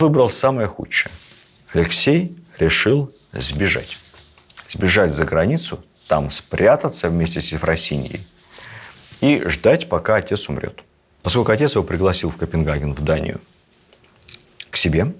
выбрал 0.00 0.30
самое 0.30 0.66
худшее. 0.66 1.12
Алексей 1.72 2.36
решил 2.58 3.12
сбежать. 3.32 3.98
Сбежать 4.68 5.12
за 5.12 5.24
границу, 5.24 5.84
там 6.08 6.30
спрятаться 6.30 7.08
вместе 7.08 7.40
с 7.40 7.52
Ефросиньей 7.52 8.26
и 9.20 9.42
ждать, 9.46 9.88
пока 9.88 10.16
отец 10.16 10.48
умрет. 10.48 10.82
Поскольку 11.22 11.52
отец 11.52 11.74
его 11.74 11.84
пригласил 11.84 12.30
в 12.30 12.36
Копенгаген, 12.36 12.94
в 12.94 13.02
Данию, 13.02 13.40
к 14.70 14.76
себе, 14.76 15.12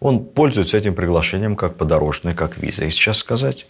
он 0.00 0.24
пользуется 0.24 0.76
этим 0.76 0.94
приглашением 0.94 1.56
как 1.56 1.76
подорожной, 1.76 2.34
как 2.34 2.58
визой, 2.58 2.90
сейчас 2.90 3.18
сказать. 3.18 3.66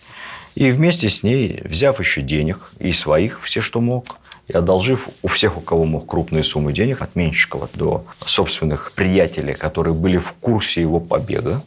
И 0.54 0.70
вместе 0.70 1.08
с 1.08 1.22
ней, 1.22 1.62
взяв 1.64 2.00
еще 2.00 2.22
денег 2.22 2.72
и 2.78 2.92
своих, 2.92 3.40
все, 3.42 3.60
что 3.60 3.80
мог, 3.80 4.18
и 4.48 4.52
одолжив 4.52 5.08
у 5.22 5.28
всех, 5.28 5.56
у 5.56 5.60
кого 5.60 5.84
мог 5.84 6.08
крупные 6.08 6.42
суммы 6.42 6.72
денег, 6.72 7.02
от 7.02 7.16
Меньшикова 7.16 7.68
до 7.74 8.06
собственных 8.24 8.92
приятелей, 8.92 9.54
которые 9.54 9.94
были 9.94 10.18
в 10.18 10.32
курсе 10.40 10.80
его 10.80 11.00
побега, 11.00 11.62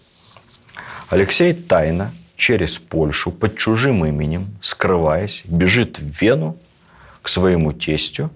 Алексей 1.09 1.53
тайно 1.53 2.13
через 2.35 2.79
Польшу 2.79 3.31
под 3.31 3.57
чужим 3.57 4.05
именем, 4.05 4.47
скрываясь, 4.61 5.43
бежит 5.45 5.99
в 5.99 6.21
Вену 6.21 6.57
к 7.21 7.27
своему 7.27 7.73
тестю, 7.73 8.29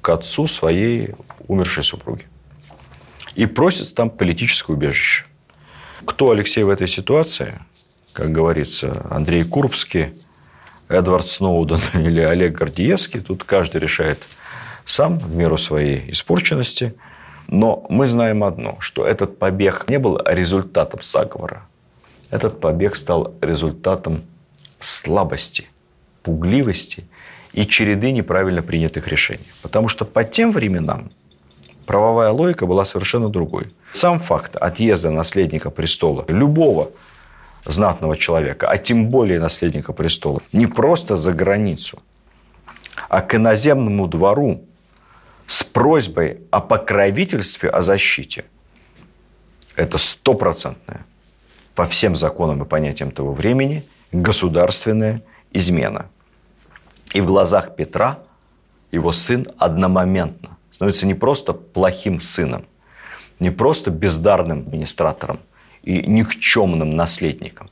к 0.00 0.10
отцу 0.10 0.46
своей 0.46 1.14
умершей 1.48 1.82
супруги. 1.82 2.26
И 3.34 3.46
просит 3.46 3.94
там 3.94 4.10
политическое 4.10 4.74
убежище. 4.74 5.24
Кто 6.04 6.30
Алексей 6.30 6.62
в 6.62 6.68
этой 6.68 6.86
ситуации? 6.86 7.58
Как 8.12 8.30
говорится, 8.30 9.06
Андрей 9.10 9.42
Курбский– 9.42 10.12
Эдвард 10.88 11.28
Сноуден 11.28 11.80
или 11.94 12.20
Олег 12.20 12.52
Гордиевский. 12.52 13.20
Тут 13.20 13.44
каждый 13.44 13.80
решает 13.80 14.20
сам 14.84 15.18
в 15.18 15.34
меру 15.34 15.58
своей 15.58 16.10
испорченности. 16.10 16.94
Но 17.46 17.86
мы 17.88 18.06
знаем 18.06 18.44
одно, 18.44 18.76
что 18.80 19.06
этот 19.06 19.38
побег 19.38 19.86
не 19.88 19.98
был 19.98 20.20
результатом 20.24 21.00
заговора. 21.02 21.66
Этот 22.30 22.60
побег 22.60 22.96
стал 22.96 23.34
результатом 23.40 24.24
слабости, 24.80 25.66
пугливости 26.22 27.04
и 27.54 27.66
череды 27.66 28.10
неправильно 28.12 28.62
принятых 28.62 29.08
решений. 29.08 29.46
Потому 29.62 29.88
что 29.88 30.04
по 30.04 30.24
тем 30.24 30.52
временам 30.52 31.10
правовая 31.86 32.30
логика 32.30 32.66
была 32.66 32.84
совершенно 32.84 33.30
другой. 33.30 33.72
Сам 33.92 34.18
факт 34.20 34.56
отъезда 34.56 35.10
наследника 35.10 35.70
престола 35.70 36.26
любого 36.28 36.90
знатного 37.68 38.16
человека, 38.16 38.68
а 38.68 38.78
тем 38.78 39.08
более 39.08 39.38
наследника 39.38 39.92
престола, 39.92 40.42
не 40.52 40.66
просто 40.66 41.16
за 41.16 41.32
границу, 41.32 42.02
а 43.08 43.20
к 43.20 43.34
иноземному 43.34 44.08
двору 44.08 44.64
с 45.46 45.62
просьбой 45.64 46.40
о 46.50 46.60
покровительстве, 46.60 47.68
о 47.70 47.82
защите. 47.82 48.44
Это 49.76 49.98
стопроцентная 49.98 51.06
по 51.74 51.84
всем 51.84 52.16
законам 52.16 52.62
и 52.62 52.66
понятиям 52.66 53.10
того 53.10 53.32
времени 53.32 53.84
государственная 54.12 55.22
измена. 55.52 56.06
И 57.12 57.20
в 57.20 57.26
глазах 57.26 57.76
Петра 57.76 58.18
его 58.90 59.12
сын 59.12 59.46
одномоментно 59.58 60.56
становится 60.70 61.06
не 61.06 61.14
просто 61.14 61.52
плохим 61.52 62.20
сыном, 62.20 62.64
не 63.38 63.50
просто 63.50 63.90
бездарным 63.90 64.60
администратором, 64.60 65.40
и 65.82 66.02
никчемным 66.02 66.96
наследником. 66.96 67.70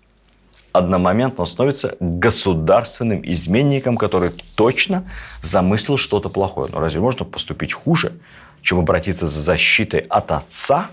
Одномоментно 0.73 1.43
он 1.43 1.47
становится 1.47 1.97
государственным 2.01 3.23
изменником, 3.25 3.97
который 3.97 4.31
точно 4.57 5.11
замыслил 5.43 5.97
что-то 5.97 6.29
плохое. 6.29 6.71
Но 6.71 6.81
разве 6.81 7.01
можно 7.01 7.25
поступить 7.25 7.73
хуже, 7.73 8.13
чем 8.61 8.79
обратиться 8.79 9.27
за 9.27 9.41
защитой 9.41 10.01
от 10.01 10.33
отца 10.33 10.91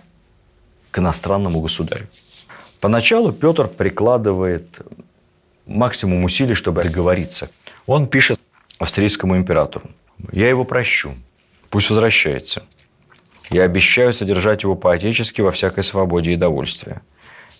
к 0.91 0.99
иностранному 0.99 1.59
государю? 1.59 2.07
Поначалу 2.79 3.33
Петр 3.33 3.67
прикладывает 3.67 4.67
максимум 5.65 6.23
усилий, 6.23 6.53
чтобы 6.53 6.83
договориться. 6.83 7.49
Он 7.85 8.07
пишет 8.07 8.39
австрийскому 8.79 9.35
императору. 9.37 9.89
«Я 10.31 10.49
его 10.49 10.63
прощу. 10.63 11.15
Пусть 11.69 11.89
возвращается. 11.89 12.63
Я 13.53 13.65
обещаю 13.65 14.13
содержать 14.13 14.63
его 14.63 14.75
по-отечески 14.75 15.39
во 15.41 15.51
всякой 15.51 15.83
свободе 15.83 16.31
и 16.31 16.35
довольстве. 16.35 17.01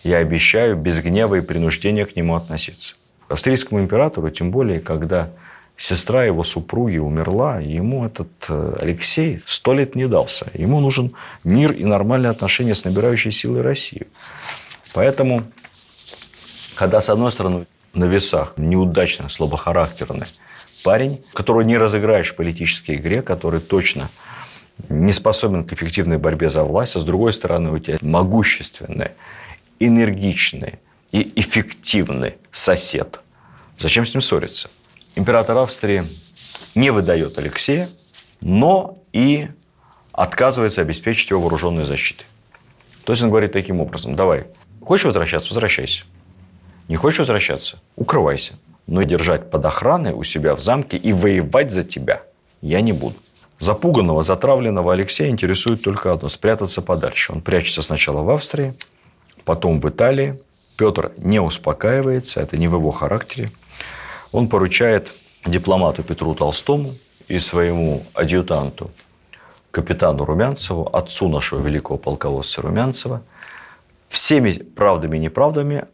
Я 0.03 0.17
обещаю 0.17 0.75
без 0.75 0.99
гнева 0.99 1.35
и 1.35 1.41
принуждения 1.41 2.05
к 2.05 2.15
нему 2.15 2.35
относиться. 2.35 2.95
Австрийскому 3.29 3.79
императору, 3.79 4.31
тем 4.31 4.49
более, 4.49 4.79
когда 4.79 5.29
сестра 5.77 6.25
его 6.25 6.43
супруги 6.43 6.97
умерла, 6.97 7.59
ему 7.59 8.07
этот 8.07 8.27
э, 8.49 8.77
Алексей 8.81 9.43
сто 9.45 9.75
лет 9.75 9.93
не 9.93 10.07
дался. 10.07 10.47
Ему 10.55 10.79
нужен 10.79 11.13
мир 11.43 11.71
и 11.73 11.83
нормальные 11.83 12.31
отношения 12.31 12.73
с 12.73 12.85
набирающей 12.85 13.31
силой 13.31 13.61
Россией. 13.61 14.07
Поэтому, 14.95 15.43
когда, 16.73 17.01
с 17.01 17.09
одной 17.09 17.31
стороны, 17.31 17.67
на 17.93 18.05
весах 18.05 18.53
неудачный, 18.57 19.29
слабохарактерный 19.29 20.25
парень, 20.83 21.23
которого 21.33 21.61
не 21.61 21.77
разыграешь 21.77 22.31
в 22.31 22.35
политической 22.35 22.95
игре, 22.95 23.21
который 23.21 23.59
точно 23.59 24.09
не 24.89 25.11
способен 25.11 25.63
к 25.63 25.73
эффективной 25.73 26.17
борьбе 26.17 26.49
за 26.49 26.63
власть, 26.63 26.95
а 26.95 26.99
с 26.99 27.05
другой 27.05 27.33
стороны 27.33 27.71
у 27.71 27.79
тебя 27.79 27.97
могущественный, 28.01 29.11
энергичный 29.79 30.79
и 31.11 31.31
эффективный 31.35 32.35
сосед. 32.51 33.19
Зачем 33.77 34.05
с 34.05 34.13
ним 34.13 34.21
ссориться? 34.21 34.69
Император 35.15 35.57
Австрии 35.57 36.03
не 36.75 36.89
выдает 36.91 37.37
Алексея, 37.37 37.87
но 38.41 38.97
и 39.11 39.47
отказывается 40.11 40.81
обеспечить 40.81 41.29
его 41.29 41.41
вооруженной 41.41 41.85
защитой. 41.85 42.25
То 43.03 43.13
есть 43.13 43.21
он 43.21 43.29
говорит 43.29 43.51
таким 43.51 43.81
образом, 43.81 44.15
давай, 44.15 44.47
хочешь 44.81 45.05
возвращаться, 45.05 45.49
возвращайся. 45.49 46.03
Не 46.87 46.95
хочешь 46.95 47.19
возвращаться, 47.19 47.79
укрывайся. 47.95 48.53
Но 48.85 49.01
держать 49.03 49.49
под 49.49 49.65
охраной 49.65 50.11
у 50.11 50.23
себя 50.23 50.55
в 50.55 50.59
замке 50.59 50.97
и 50.97 51.13
воевать 51.13 51.71
за 51.71 51.83
тебя 51.83 52.23
я 52.61 52.81
не 52.81 52.91
буду. 52.91 53.15
Запуганного, 53.59 54.23
затравленного 54.23 54.93
Алексея 54.93 55.29
интересует 55.29 55.83
только 55.83 56.11
одно– 56.11 56.27
спрятаться 56.29 56.81
подальше. 56.81 57.33
Он 57.33 57.41
прячется 57.41 57.81
сначала 57.81 58.21
в 58.21 58.29
Австрии, 58.29 58.73
потом 59.45 59.79
в 59.79 59.89
Италии. 59.89 60.39
Петр 60.75 61.11
не 61.17 61.39
успокаивается, 61.39 62.41
это 62.41 62.57
не 62.57 62.67
в 62.67 62.73
его 62.73 62.91
характере. 62.91 63.51
Он 64.31 64.47
поручает 64.47 65.13
дипломату 65.45 66.03
Петру 66.03 66.33
Толстому 66.33 66.95
и 67.27 67.39
своему 67.39 68.03
адъютанту, 68.13 68.91
капитану 69.71 70.25
Румянцеву, 70.25 70.89
отцу 70.91 71.29
нашего 71.29 71.61
великого 71.65 71.97
полководца 71.97 72.61
Румянцева, 72.61 73.21
всеми 74.09 74.51
правдами 74.51 75.17
и 75.17 75.19
неправдами 75.21 75.85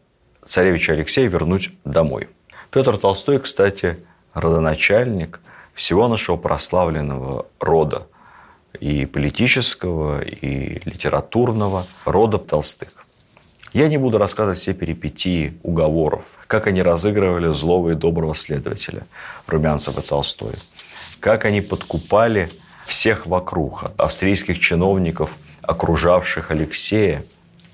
царевича 0.44 0.94
Алексея 0.94 1.28
вернуть 1.28 1.70
домой. 1.84 2.28
Петр 2.70 2.96
Толстой, 2.96 3.38
кстати, 3.38 3.98
родоначальник 4.32 5.40
всего 5.74 6.08
нашего 6.08 6.36
прославленного 6.36 7.46
рода 7.58 8.06
и 8.78 9.06
политического, 9.06 10.22
и 10.22 10.80
литературного 10.88 11.86
рода 12.04 12.38
Толстых. 12.38 13.04
Я 13.72 13.88
не 13.88 13.98
буду 13.98 14.18
рассказывать 14.18 14.58
все 14.58 14.74
перипетии 14.74 15.58
уговоров, 15.62 16.24
как 16.48 16.66
они 16.66 16.82
разыгрывали 16.82 17.52
злого 17.52 17.90
и 17.90 17.94
доброго 17.94 18.34
следователя 18.34 19.06
Румянцев 19.46 19.96
и 19.96 20.02
Толстой, 20.02 20.54
как 21.20 21.44
они 21.44 21.60
подкупали 21.60 22.50
всех 22.86 23.26
вокруг, 23.26 23.84
от 23.84 24.00
австрийских 24.00 24.58
чиновников, 24.58 25.36
окружавших 25.62 26.50
Алексея, 26.50 27.24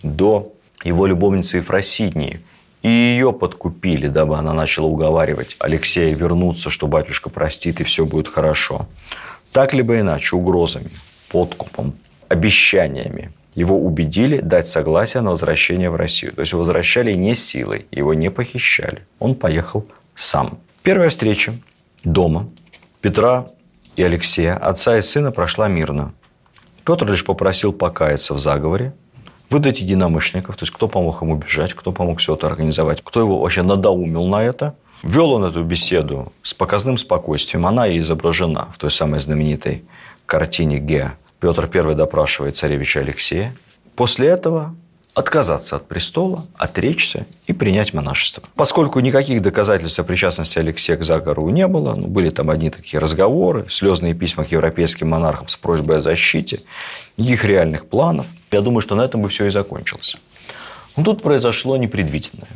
до 0.03 0.53
его 0.85 1.07
любовницы 1.07 1.59
Ефросинии. 1.59 2.41
И 2.83 2.89
ее 2.89 3.33
подкупили, 3.33 4.07
дабы 4.07 4.37
она 4.37 4.53
начала 4.53 4.87
уговаривать 4.87 5.57
Алексея 5.59 6.15
вернуться, 6.15 6.71
что 6.71 6.87
батюшка 6.87 7.31
простит 7.31 7.81
и 7.81 7.85
все 7.85 8.07
будет 8.07 8.29
хорошо. 8.29 8.87
Так 9.53 9.73
либо 9.73 9.99
иначе, 9.99 10.37
угрозами, 10.37 10.91
подкупом, 11.31 11.95
обещаниями 12.29 13.33
его 13.57 13.79
убедили 13.81 14.39
дать 14.41 14.69
согласие 14.69 15.23
на 15.23 15.31
возвращение 15.31 15.89
в 15.91 15.97
Россию. 15.97 16.33
То 16.35 16.43
есть 16.43 16.53
возвращали 16.53 17.15
не 17.15 17.35
силой, 17.35 17.87
его 17.91 18.13
не 18.13 18.31
похищали. 18.31 19.07
Он 19.19 19.35
поехал 19.35 19.87
сам. 20.15 20.59
Первая 20.83 21.09
встреча 21.09 21.55
дома 22.05 22.49
Петра 23.01 23.47
и 23.97 24.03
Алексея, 24.03 24.57
отца 24.57 24.99
и 24.99 25.03
сына, 25.03 25.33
прошла 25.33 25.69
мирно. 25.69 26.13
Петр 26.85 27.11
лишь 27.11 27.25
попросил 27.25 27.73
покаяться 27.73 28.35
в 28.35 28.39
заговоре, 28.39 28.93
выдать 29.51 29.81
единомышленников, 29.81 30.57
то 30.57 30.63
есть 30.65 30.73
кто 30.73 30.89
помог 30.89 31.23
ему 31.23 31.37
бежать, 31.37 31.75
кто 31.75 31.93
помог 31.93 32.19
все 32.19 32.35
это 32.35 32.47
организовать, 32.47 33.03
кто 33.03 33.21
его 33.21 33.41
вообще 33.41 33.63
надоумил 33.63 34.27
на 34.27 34.43
это. 34.43 34.75
Вел 35.03 35.33
он 35.33 35.45
эту 35.45 35.63
беседу 35.63 36.33
с 36.43 36.55
показным 36.55 36.97
спокойствием. 36.97 37.67
Она 37.67 37.87
и 37.87 37.99
изображена 37.99 38.69
в 38.73 38.79
той 38.79 38.91
самой 38.91 39.21
знаменитой 39.21 39.85
картине 40.25 40.79
Геа. 40.79 41.15
Петр 41.39 41.71
I 41.73 41.95
допрашивает 41.95 42.57
царевича 42.57 43.01
Алексея. 43.01 43.55
После 43.95 44.29
этого 44.29 44.75
отказаться 45.17 45.77
от 45.77 45.89
престола, 45.89 46.47
отречься 46.57 47.27
и 47.47 47.55
принять 47.55 47.95
монашество. 47.95 48.43
Поскольку 48.55 49.01
никаких 49.01 49.41
доказательств 49.41 49.99
о 49.99 50.05
причастности 50.05 50.59
Алексея 50.59 50.99
к 50.99 51.05
заговору 51.05 51.49
не 51.49 51.67
было, 51.67 51.95
ну, 51.95 52.07
были 52.07 52.29
там 52.29 52.51
одни 52.51 52.69
такие 52.69 53.01
разговоры, 53.01 53.65
слезные 53.71 54.13
письма 54.13 54.45
к 54.45 54.53
европейским 54.53 55.09
монархам 55.09 55.49
с 55.49 55.57
просьбой 55.57 55.97
о 55.97 56.01
защите, 56.01 56.61
никаких 57.17 57.47
реальных 57.47 57.87
планов. 57.87 58.27
Я 58.51 58.61
думаю, 58.61 58.83
что 58.83 58.95
на 58.95 59.01
этом 59.07 59.23
бы 59.23 59.31
все 59.31 59.47
и 59.47 59.51
закончилось. 59.51 60.19
Но 60.97 61.03
тут 61.03 61.23
произошло 61.23 61.79
непредвиденное. 61.79 62.49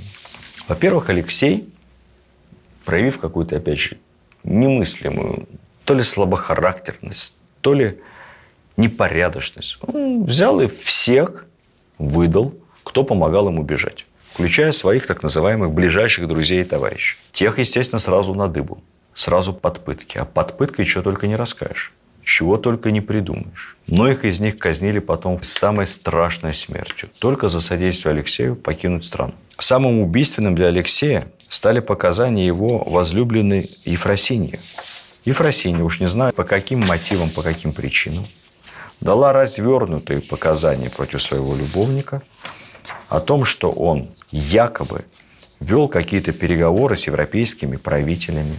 Во-первых, 0.69 1.09
Алексей, 1.09 1.67
проявив 2.85 3.21
какую-то, 3.21 3.57
опять 3.57 3.79
же, 3.79 3.97
немыслимую 4.45 5.49
то 5.87 5.95
ли 5.95 6.03
слабохарактерность, 6.03 7.35
то 7.63 7.73
ли 7.73 8.01
непорядочность, 8.77 9.79
он 9.81 10.25
взял 10.25 10.61
и 10.61 10.67
всех 10.67 11.47
выдал, 12.01 12.55
кто 12.83 13.05
помогал 13.05 13.49
ему 13.49 13.63
бежать, 13.63 14.07
включая 14.33 14.73
своих 14.73 15.07
так 15.07 15.23
называемых 15.23 15.71
ближайших 15.73 16.27
друзей 16.27 16.63
и 16.63 16.65
товарищей. 16.65 17.17
Тех, 17.33 17.59
естественно, 17.59 18.01
сразу 18.01 18.35
на 18.35 18.49
дыбу, 18.49 18.83
сразу 19.15 19.53
под 19.53 19.85
пытки. 19.85 20.19
А 20.19 20.25
под 20.25 20.57
пыткой 20.57 20.87
что 20.87 21.03
только 21.03 21.27
не 21.27 21.37
расскажешь 21.37 21.93
чего 22.23 22.59
только 22.59 22.91
не 22.91 23.01
придумаешь. 23.01 23.77
Многих 23.87 24.25
из 24.25 24.41
них 24.41 24.59
казнили 24.59 24.99
потом 24.99 25.43
самой 25.43 25.87
страшной 25.87 26.55
смертью, 26.55 27.11
только 27.19 27.49
за 27.49 27.61
содействие 27.61 28.13
Алексею 28.13 28.57
покинуть 28.57 29.05
страну. 29.05 29.35
Самым 29.59 30.01
убийственным 30.01 30.55
для 30.55 30.67
Алексея 30.67 31.25
стали 31.49 31.81
показания 31.81 32.47
его 32.47 32.85
возлюбленной 32.85 33.71
Ефросиньи. 33.85 34.61
Ефросинья, 35.25 35.83
уж 35.83 36.01
не 36.01 36.07
знаю 36.07 36.33
по 36.33 36.45
каким 36.45 36.81
мотивам, 36.87 37.31
по 37.31 37.43
каким 37.43 37.73
причинам, 37.73 38.27
дала 39.01 39.33
развернутые 39.33 40.21
показания 40.21 40.91
против 40.91 41.23
своего 41.23 41.55
любовника 41.55 42.23
о 43.09 43.21
том, 43.21 43.45
что 43.45 43.71
он 43.71 44.11
якобы 44.31 45.05
вел 45.59 45.89
какие-то 45.89 46.33
переговоры 46.33 46.97
с 46.97 47.07
европейскими 47.07 47.77
правителями, 47.77 48.59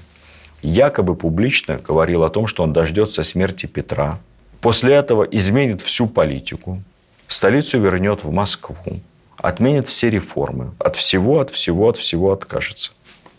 якобы 0.62 1.16
публично 1.16 1.78
говорил 1.78 2.24
о 2.24 2.30
том, 2.30 2.48
что 2.48 2.64
он 2.64 2.74
дождется 2.74 3.24
смерти 3.24 3.66
Петра, 3.66 4.20
после 4.62 4.94
этого 4.94 5.24
изменит 5.24 5.82
всю 5.82 6.08
политику, 6.08 6.82
столицу 7.28 7.80
вернет 7.80 8.24
в 8.24 8.32
Москву, 8.32 9.02
отменит 9.38 9.88
все 9.88 10.10
реформы, 10.10 10.74
от 10.80 10.96
всего, 10.96 11.40
от 11.40 11.50
всего, 11.50 11.90
от 11.90 11.98
всего 11.98 12.32
откажется. 12.32 12.92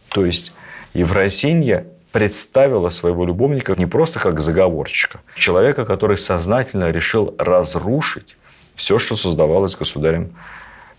То 0.08 0.24
есть 0.26 0.52
Евросинья 0.94 1.86
представила 2.12 2.90
своего 2.90 3.24
любовника 3.24 3.74
не 3.74 3.86
просто 3.86 4.20
как 4.20 4.40
заговорщика, 4.40 5.20
человека, 5.36 5.84
который 5.84 6.18
сознательно 6.18 6.90
решил 6.90 7.34
разрушить 7.38 8.36
все, 8.74 8.98
что 8.98 9.16
создавалось 9.16 9.76
государем 9.76 10.36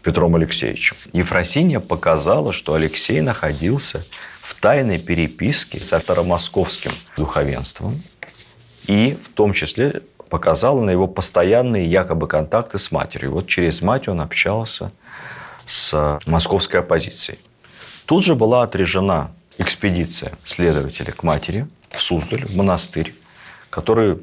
Петром 0.01 0.35
Алексеевичем. 0.35 0.97
Ефросинья 1.13 1.79
показала, 1.79 2.51
что 2.51 2.73
Алексей 2.73 3.21
находился 3.21 4.03
в 4.41 4.59
тайной 4.59 4.99
переписке 4.99 5.79
со 5.79 5.99
старомосковским 5.99 6.91
духовенством 7.15 8.01
и 8.87 9.17
в 9.23 9.29
том 9.29 9.53
числе 9.53 10.01
показала 10.29 10.81
на 10.81 10.89
его 10.89 11.07
постоянные 11.07 11.85
якобы 11.85 12.27
контакты 12.27 12.79
с 12.79 12.91
матерью. 12.91 13.33
Вот 13.33 13.47
через 13.47 13.81
мать 13.81 14.07
он 14.07 14.19
общался 14.19 14.91
с 15.67 16.19
московской 16.25 16.81
оппозицией. 16.81 17.39
Тут 18.05 18.25
же 18.25 18.35
была 18.35 18.63
отрежена 18.63 19.31
экспедиция 19.57 20.33
следователей 20.43 21.11
к 21.11 21.23
матери 21.23 21.67
в 21.89 22.01
Суздаль, 22.01 22.45
в 22.45 22.55
монастырь, 22.55 23.13
которые 23.69 24.19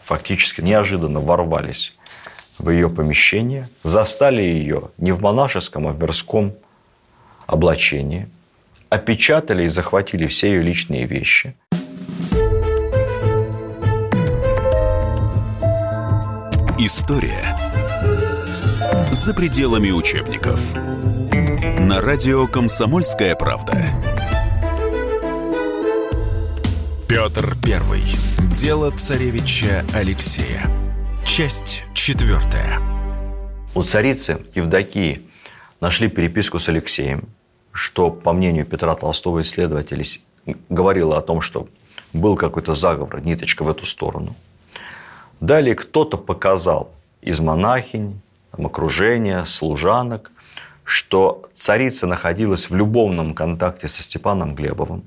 фактически 0.00 0.60
неожиданно 0.60 1.20
ворвались 1.20 1.94
в 2.58 2.70
ее 2.70 2.88
помещение, 2.88 3.68
застали 3.82 4.42
ее 4.42 4.90
не 4.98 5.12
в 5.12 5.20
монашеском, 5.20 5.88
а 5.88 5.92
в 5.92 6.00
мирском 6.00 6.54
облачении, 7.46 8.28
опечатали 8.88 9.64
и 9.64 9.68
захватили 9.68 10.26
все 10.26 10.48
ее 10.48 10.62
личные 10.62 11.06
вещи. 11.06 11.54
История 16.78 17.56
за 19.10 19.34
пределами 19.34 19.90
учебников. 19.90 20.60
На 21.78 22.00
радио 22.00 22.46
«Комсомольская 22.46 23.34
правда». 23.34 24.19
Петр 27.10 27.56
Первый. 27.60 28.02
Дело 28.52 28.92
царевича 28.92 29.84
Алексея. 29.92 30.70
Часть 31.26 31.82
четвертая. 31.92 32.78
У 33.74 33.82
царицы 33.82 34.46
Евдокии 34.54 35.22
нашли 35.80 36.06
переписку 36.06 36.60
с 36.60 36.68
Алексеем, 36.68 37.28
что, 37.72 38.12
по 38.12 38.32
мнению 38.32 38.64
Петра 38.64 38.94
Толстого, 38.94 39.42
исследователей, 39.42 40.22
говорило 40.68 41.18
о 41.18 41.20
том, 41.20 41.40
что 41.40 41.66
был 42.12 42.36
какой-то 42.36 42.74
заговор, 42.74 43.20
ниточка 43.20 43.64
в 43.64 43.70
эту 43.70 43.86
сторону. 43.86 44.36
Далее 45.40 45.74
кто-то 45.74 46.16
показал 46.16 46.92
из 47.22 47.40
монахинь, 47.40 48.20
окружения, 48.52 49.44
служанок, 49.46 50.30
что 50.84 51.50
царица 51.54 52.06
находилась 52.06 52.70
в 52.70 52.76
любовном 52.76 53.34
контакте 53.34 53.88
со 53.88 54.00
Степаном 54.00 54.54
Глебовым, 54.54 55.02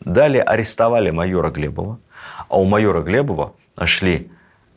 Далее 0.00 0.42
арестовали 0.42 1.10
майора 1.10 1.50
Глебова, 1.50 1.98
а 2.48 2.58
у 2.58 2.64
майора 2.64 3.02
Глебова 3.02 3.54
нашли, 3.76 4.30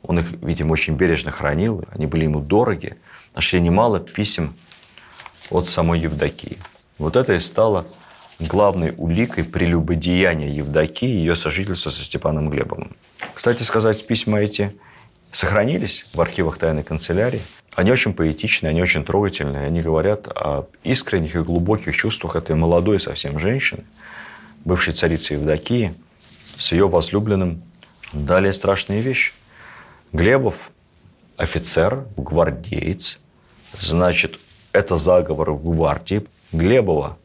он 0.03 0.19
их, 0.19 0.31
видимо, 0.41 0.73
очень 0.73 0.95
бережно 0.95 1.31
хранил, 1.31 1.83
они 1.91 2.05
были 2.05 2.23
ему 2.23 2.39
дороги, 2.39 2.97
нашли 3.35 3.61
немало 3.61 3.99
писем 3.99 4.55
от 5.49 5.67
самой 5.67 5.99
Евдокии. 5.99 6.57
Вот 6.97 7.15
это 7.15 7.33
и 7.33 7.39
стало 7.39 7.85
главной 8.39 8.93
уликой 8.97 9.43
прелюбодеяния 9.43 10.49
Евдокии 10.49 11.09
и 11.09 11.17
ее 11.17 11.35
сожительства 11.35 11.89
со 11.89 12.03
Степаном 12.03 12.49
Глебовым. 12.49 12.95
Кстати 13.33 13.63
сказать, 13.63 14.05
письма 14.05 14.39
эти 14.39 14.75
сохранились 15.31 16.05
в 16.13 16.21
архивах 16.21 16.57
тайной 16.57 16.83
канцелярии. 16.83 17.41
Они 17.73 17.91
очень 17.91 18.13
поэтичные, 18.13 18.71
они 18.71 18.81
очень 18.81 19.05
трогательные. 19.05 19.65
Они 19.65 19.81
говорят 19.81 20.27
о 20.27 20.67
искренних 20.83 21.35
и 21.35 21.39
глубоких 21.39 21.95
чувствах 21.95 22.35
этой 22.35 22.55
молодой 22.55 22.99
совсем 22.99 23.39
женщины, 23.39 23.83
бывшей 24.65 24.93
царицы 24.93 25.35
Евдокии, 25.35 25.95
с 26.57 26.71
ее 26.71 26.87
возлюбленным. 26.87 27.61
Далее 28.13 28.53
страшные 28.53 29.01
вещи. 29.01 29.33
Глебов– 30.11 30.71
офицер, 31.37 32.05
гвардеец. 32.17 33.19
Значит, 33.79 34.39
это 34.73 34.97
заговор 34.97 35.51
в 35.51 35.63
гвардии. 35.63 36.25
Глебова 36.51 37.17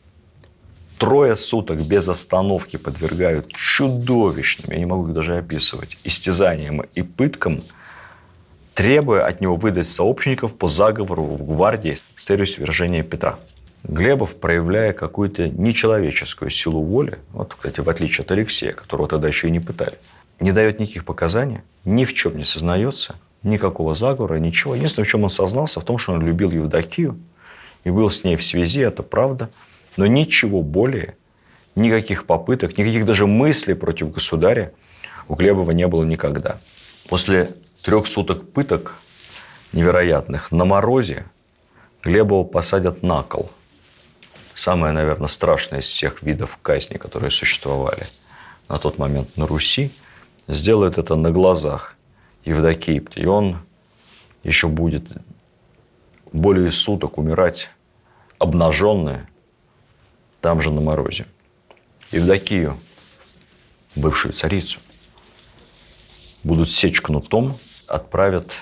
трое 0.98 1.36
суток 1.36 1.82
без 1.82 2.08
остановки 2.08 2.76
подвергают 2.76 3.52
чудовищным, 3.52 4.72
я 4.72 4.78
не 4.78 4.86
могу 4.86 5.08
их 5.08 5.14
даже 5.14 5.36
описывать, 5.36 5.98
истязаниям 6.04 6.82
и 6.94 7.02
пыткам, 7.02 7.62
требуя 8.74 9.26
от 9.26 9.40
него 9.40 9.56
выдать 9.56 9.88
сообщников 9.88 10.54
по 10.54 10.68
заговору 10.68 11.24
в 11.24 11.44
гвардии 11.44 11.98
с 12.14 12.24
целью 12.24 12.46
свержения 12.46 13.02
Петра. 13.02 13.38
Глебов, 13.88 14.34
проявляя 14.36 14.92
какую-то 14.92 15.48
нечеловеческую 15.48 16.50
силу 16.50 16.82
воли, 16.82 17.18
вот, 17.32 17.54
кстати, 17.54 17.80
в 17.80 17.88
отличие 17.88 18.24
от 18.24 18.30
Алексея, 18.32 18.72
которого 18.72 19.08
тогда 19.08 19.28
еще 19.28 19.48
и 19.48 19.50
не 19.50 19.60
пытали, 19.60 19.98
не 20.40 20.52
дает 20.52 20.80
никаких 20.80 21.04
показаний, 21.04 21.60
ни 21.84 22.04
в 22.04 22.12
чем 22.12 22.36
не 22.36 22.44
сознается, 22.44 23.16
никакого 23.42 23.94
заговора, 23.94 24.36
ничего. 24.36 24.74
Единственное, 24.74 25.06
в 25.06 25.08
чем 25.08 25.24
он 25.24 25.30
сознался, 25.30 25.80
в 25.80 25.84
том, 25.84 25.98
что 25.98 26.12
он 26.12 26.22
любил 26.22 26.50
Евдокию 26.50 27.18
и 27.84 27.90
был 27.90 28.10
с 28.10 28.24
ней 28.24 28.36
в 28.36 28.44
связи, 28.44 28.80
это 28.80 29.02
правда– 29.02 29.50
но 29.96 30.06
ничего 30.06 30.62
более, 30.62 31.16
никаких 31.74 32.26
попыток, 32.26 32.78
никаких 32.78 33.04
даже 33.04 33.26
мыслей 33.26 33.74
против 33.74 34.12
государя 34.12 34.72
у 35.28 35.34
Глебова 35.34 35.70
не 35.72 35.86
было 35.86 36.04
никогда. 36.04 36.58
После 37.08 37.54
трех 37.82 38.06
суток 38.06 38.50
пыток 38.52 38.96
невероятных 39.72 40.52
на 40.52 40.64
морозе 40.64 41.24
Глебова 42.02 42.44
посадят 42.44 43.02
на 43.02 43.22
кол. 43.22 43.50
Самое, 44.56 44.94
наверное, 44.94 45.28
страшное 45.28 45.80
из 45.80 45.84
всех 45.84 46.22
видов 46.22 46.58
казни, 46.62 46.96
которые 46.96 47.30
существовали 47.30 48.08
на 48.68 48.78
тот 48.78 48.96
момент 48.96 49.36
на 49.36 49.46
Руси. 49.46 49.90
Сделают 50.48 50.96
это 50.96 51.14
на 51.14 51.30
глазах 51.30 51.94
Евдокии. 52.46 53.26
Он 53.26 53.58
еще 54.42 54.68
будет 54.68 55.12
более 56.32 56.70
суток 56.70 57.18
умирать 57.18 57.68
обнаженный, 58.38 59.26
там 60.40 60.62
же 60.62 60.70
на 60.70 60.80
морозе. 60.80 61.26
Евдокию, 62.10 62.78
бывшую 63.94 64.32
царицу, 64.32 64.80
будут 66.42 66.70
сечь 66.70 67.02
кнутом, 67.02 67.58
отправят 67.86 68.52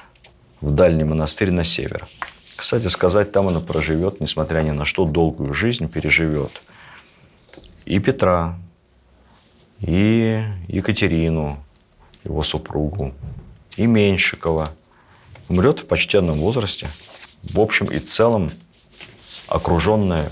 в 0.61 0.73
дальний 0.73 1.05
монастырь 1.05 1.53
на 1.53 1.63
север. 1.63 2.09
Кстати 2.57 2.87
сказать, 2.87 3.33
там 3.33 3.49
она 3.49 3.61
проживет, 3.61 4.21
несмотря 4.21 4.61
ни 4.61 4.71
на 4.71 4.85
что, 4.85 5.05
долгую 5.05 5.53
жизнь 5.53 5.89
переживет. 5.89 6.63
И 7.85 7.99
Петра, 7.99 8.57
и 9.81 10.45
Екатерину, 10.69 11.63
его 12.23 12.43
супругу, 12.43 13.13
и 13.77 13.87
Меньшикова. 13.87 14.71
Умрет 15.49 15.81
в 15.81 15.87
почтенном 15.87 16.39
возрасте, 16.39 16.89
в 17.43 17.61
общем 17.61 17.87
и 17.87 17.99
целом 17.99 18.53
окруженная 19.49 20.31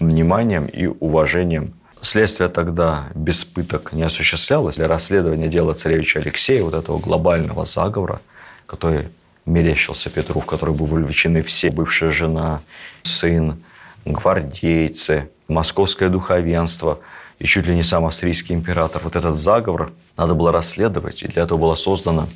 вниманием 0.00 0.66
и 0.66 0.86
уважением. 0.86 1.74
Следствие 2.00 2.48
тогда 2.48 3.08
без 3.14 3.44
пыток 3.44 3.92
не 3.92 4.02
осуществлялось. 4.02 4.76
Для 4.76 4.88
расследования 4.88 5.48
дела 5.48 5.74
царевича 5.74 6.20
Алексея, 6.20 6.62
вот 6.62 6.74
этого 6.74 6.98
глобального 6.98 7.66
заговора, 7.66 8.20
который 8.66 9.08
мерещился 9.46 10.10
Петру, 10.10 10.40
в 10.40 10.46
который 10.46 10.74
были 10.74 11.02
вовлечены 11.02 11.42
все, 11.42 11.70
бывшая 11.70 12.10
жена, 12.10 12.62
сын, 13.02 13.62
гвардейцы, 14.04 15.30
московское 15.48 16.08
духовенство 16.08 17.00
и 17.38 17.46
чуть 17.46 17.66
ли 17.66 17.74
не 17.74 17.82
сам 17.82 18.06
австрийский 18.06 18.54
император. 18.54 19.02
Вот 19.04 19.16
этот 19.16 19.36
заговор 19.36 19.92
надо 20.16 20.34
было 20.34 20.52
расследовать, 20.52 21.22
и 21.22 21.28
для 21.28 21.42
этого 21.42 21.58
была 21.58 21.76
создана 21.76 22.26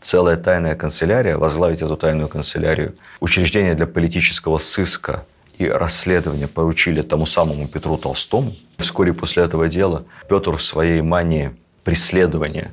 целая 0.00 0.36
тайная 0.36 0.76
канцелярия, 0.76 1.36
возглавить 1.36 1.82
эту 1.82 1.96
тайную 1.96 2.28
канцелярию, 2.28 2.94
учреждение 3.20 3.74
для 3.74 3.86
политического 3.86 4.58
сыска– 4.58 5.24
и 5.58 5.66
расследование 5.68 6.48
поручили 6.48 7.02
тому 7.02 7.26
самому 7.26 7.66
Петру 7.66 7.96
Толстому. 7.96 8.54
Вскоре 8.78 9.12
после 9.12 9.44
этого 9.44 9.68
дела 9.68 10.04
Петр 10.28 10.56
в 10.56 10.62
своей 10.62 11.00
мании 11.00 11.56
преследования 11.84 12.72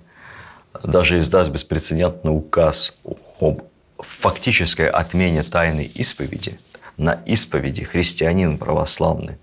даже 0.84 1.20
издаст 1.20 1.52
беспрецедентный 1.52 2.36
указ 2.36 2.96
об 3.44 3.62
фактической 4.00 4.90
отмене 4.90 5.44
тайной 5.44 5.86
исповеди. 5.86 6.60
На 6.98 7.14
исповеди 7.26 7.84
христианин 7.84 8.58
православный 8.58 9.38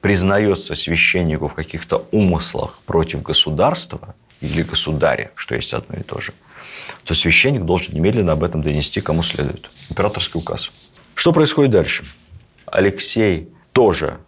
признается 0.00 0.74
священнику 0.74 1.48
в 1.48 1.54
каких-то 1.54 2.06
умыслах 2.12 2.80
против 2.86 3.22
государства 3.22 4.14
или 4.40 4.62
государя, 4.62 5.30
что 5.34 5.54
есть 5.54 5.74
одно 5.74 5.96
и 5.96 6.02
то 6.02 6.20
же, 6.20 6.32
то 7.04 7.14
священник 7.14 7.62
должен 7.62 7.94
немедленно 7.94 8.32
об 8.32 8.42
этом 8.42 8.62
донести 8.62 9.00
кому 9.00 9.22
следует. 9.22 9.70
Императорский 9.90 10.38
указ. 10.38 10.70
Что 11.14 11.32
происходит 11.32 11.72
дальше? 11.72 12.04
Алексей 12.66 13.48
тоже 13.72 14.18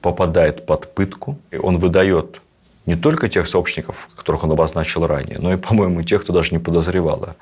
попадает 0.00 0.66
под 0.66 0.94
пытку. 0.94 1.38
И 1.50 1.56
он 1.56 1.78
выдает 1.78 2.40
не 2.86 2.94
только 2.94 3.28
тех 3.28 3.48
сообщников, 3.48 4.08
которых 4.14 4.44
он 4.44 4.52
обозначил 4.52 5.06
ранее, 5.06 5.38
но 5.38 5.52
и, 5.52 5.56
по-моему, 5.56 6.02
тех, 6.02 6.22
кто 6.22 6.32
даже 6.32 6.52
не 6.52 6.58
подозревал 6.58 7.24
о 7.24 7.36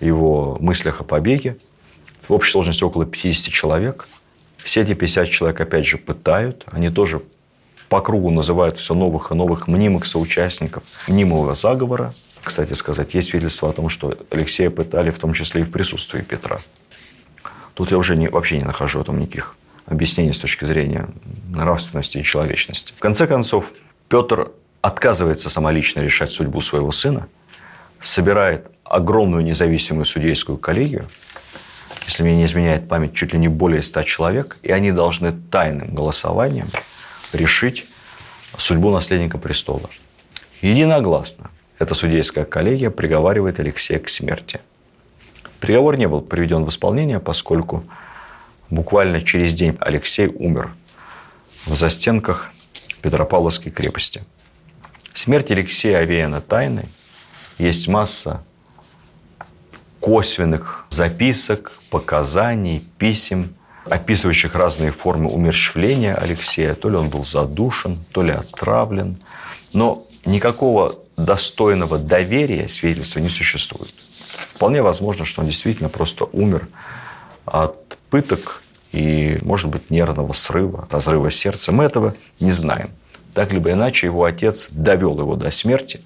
его 0.00 0.56
мыслях 0.60 1.00
о 1.00 1.04
побеге. 1.04 1.56
В 2.22 2.32
общей 2.32 2.52
сложности 2.52 2.84
около 2.84 3.06
50 3.06 3.52
человек. 3.52 4.08
Все 4.58 4.80
эти 4.80 4.94
50 4.94 5.28
человек, 5.28 5.60
опять 5.60 5.86
же, 5.86 5.98
пытают. 5.98 6.64
Они 6.66 6.88
тоже 6.88 7.22
по 7.88 8.00
кругу 8.00 8.30
называют 8.30 8.78
все 8.78 8.94
новых 8.94 9.30
и 9.30 9.34
новых 9.34 9.68
мнимых 9.68 10.06
соучастников 10.06 10.82
мнимого 11.06 11.54
заговора. 11.54 12.14
Кстати 12.42 12.72
сказать, 12.72 13.14
есть 13.14 13.30
свидетельство 13.30 13.70
о 13.70 13.72
том, 13.72 13.88
что 13.88 14.18
Алексея 14.30 14.70
пытали 14.70 15.10
в 15.10 15.18
том 15.18 15.32
числе 15.32 15.62
и 15.62 15.64
в 15.64 15.70
присутствии 15.70 16.22
Петра. 16.22 16.58
Тут 17.74 17.90
я 17.90 17.98
уже 17.98 18.16
не, 18.16 18.28
вообще 18.28 18.58
не 18.58 18.64
нахожу 18.64 19.02
там 19.04 19.18
никаких 19.18 19.56
объяснений 19.86 20.32
с 20.32 20.38
точки 20.38 20.64
зрения 20.64 21.08
нравственности 21.50 22.18
и 22.18 22.22
человечности. 22.22 22.92
В 22.96 23.00
конце 23.00 23.26
концов, 23.26 23.72
Петр 24.08 24.52
отказывается 24.80 25.50
самолично 25.50 26.00
решать 26.00 26.32
судьбу 26.32 26.60
своего 26.60 26.92
сына, 26.92 27.28
собирает 28.00 28.66
огромную 28.84 29.44
независимую 29.44 30.04
судейскую 30.04 30.58
коллегию, 30.58 31.06
если 32.06 32.22
мне 32.22 32.36
не 32.36 32.44
изменяет 32.44 32.88
память, 32.88 33.14
чуть 33.14 33.32
ли 33.32 33.38
не 33.38 33.48
более 33.48 33.82
ста 33.82 34.04
человек, 34.04 34.58
и 34.62 34.70
они 34.70 34.92
должны 34.92 35.32
тайным 35.32 35.94
голосованием 35.94 36.68
решить 37.32 37.86
судьбу 38.56 38.90
наследника 38.90 39.38
престола. 39.38 39.88
Единогласно 40.60 41.50
эта 41.78 41.94
судейская 41.94 42.44
коллегия 42.44 42.90
приговаривает 42.90 43.58
Алексея 43.58 43.98
к 43.98 44.08
смерти. 44.08 44.60
Приговор 45.60 45.96
не 45.96 46.06
был 46.06 46.20
приведен 46.20 46.64
в 46.64 46.68
исполнение, 46.68 47.20
поскольку 47.20 47.84
Буквально 48.70 49.20
через 49.20 49.54
день 49.54 49.76
Алексей 49.80 50.26
умер 50.26 50.74
в 51.66 51.74
застенках 51.74 52.50
Петропавловской 53.02 53.70
крепости. 53.70 54.24
Смерть 55.12 55.50
Алексея 55.50 55.98
овеяна 55.98 56.40
тайной. 56.40 56.86
Есть 57.58 57.86
масса 57.88 58.42
косвенных 60.04 60.84
записок, 60.90 61.72
показаний, 61.88 62.84
писем, 62.98 63.54
описывающих 63.88 64.54
разные 64.54 64.90
формы 64.90 65.30
умерщвления 65.30 66.14
Алексея. 66.14 66.74
То 66.74 66.90
ли 66.90 66.96
он 66.96 67.08
был 67.08 67.24
задушен, 67.24 68.04
то 68.12 68.22
ли 68.22 68.32
отравлен. 68.32 69.16
Но 69.72 70.06
никакого 70.26 70.96
достойного 71.16 71.96
доверия 71.96 72.68
свидетельства 72.68 73.20
не 73.20 73.30
существует. 73.30 73.94
Вполне 74.54 74.82
возможно, 74.82 75.24
что 75.24 75.40
он 75.40 75.46
действительно 75.46 75.88
просто 75.88 76.26
умер 76.32 76.68
от 77.46 77.96
пыток 78.10 78.62
и, 78.92 79.38
может 79.40 79.70
быть, 79.70 79.88
нервного 79.88 80.34
срыва, 80.34 80.86
разрыва 80.90 81.30
сердца. 81.30 81.72
Мы 81.72 81.84
этого 81.84 82.14
не 82.40 82.52
знаем. 82.52 82.90
Так 83.32 83.52
либо 83.52 83.72
иначе 83.72 84.08
его 84.08 84.24
отец 84.24 84.68
довел 84.70 85.18
его 85.18 85.34
до 85.36 85.50
смерти. 85.50 86.02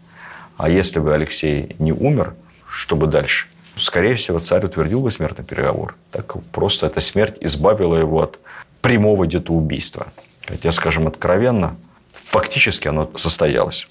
А 0.56 0.68
если 0.68 1.00
бы 1.00 1.12
Алексей 1.12 1.74
не 1.80 1.90
умер, 1.90 2.36
что 2.68 2.94
бы 2.94 3.08
дальше? 3.08 3.48
Скорее 3.78 4.14
всего, 4.16 4.38
царь 4.38 4.64
утвердил 4.64 5.00
бы 5.00 5.10
смертный 5.10 5.44
переговор. 5.44 5.96
Так 6.10 6.42
просто 6.50 6.86
эта 6.86 7.00
смерть 7.00 7.36
избавила 7.40 7.96
его 7.96 8.22
от 8.22 8.38
прямого 8.80 9.26
где-то 9.26 9.52
убийства. 9.52 10.08
Хотя, 10.46 10.72
скажем 10.72 11.06
откровенно, 11.06 11.76
фактически 12.12 12.88
оно 12.88 13.10
состоялось. 13.14 13.88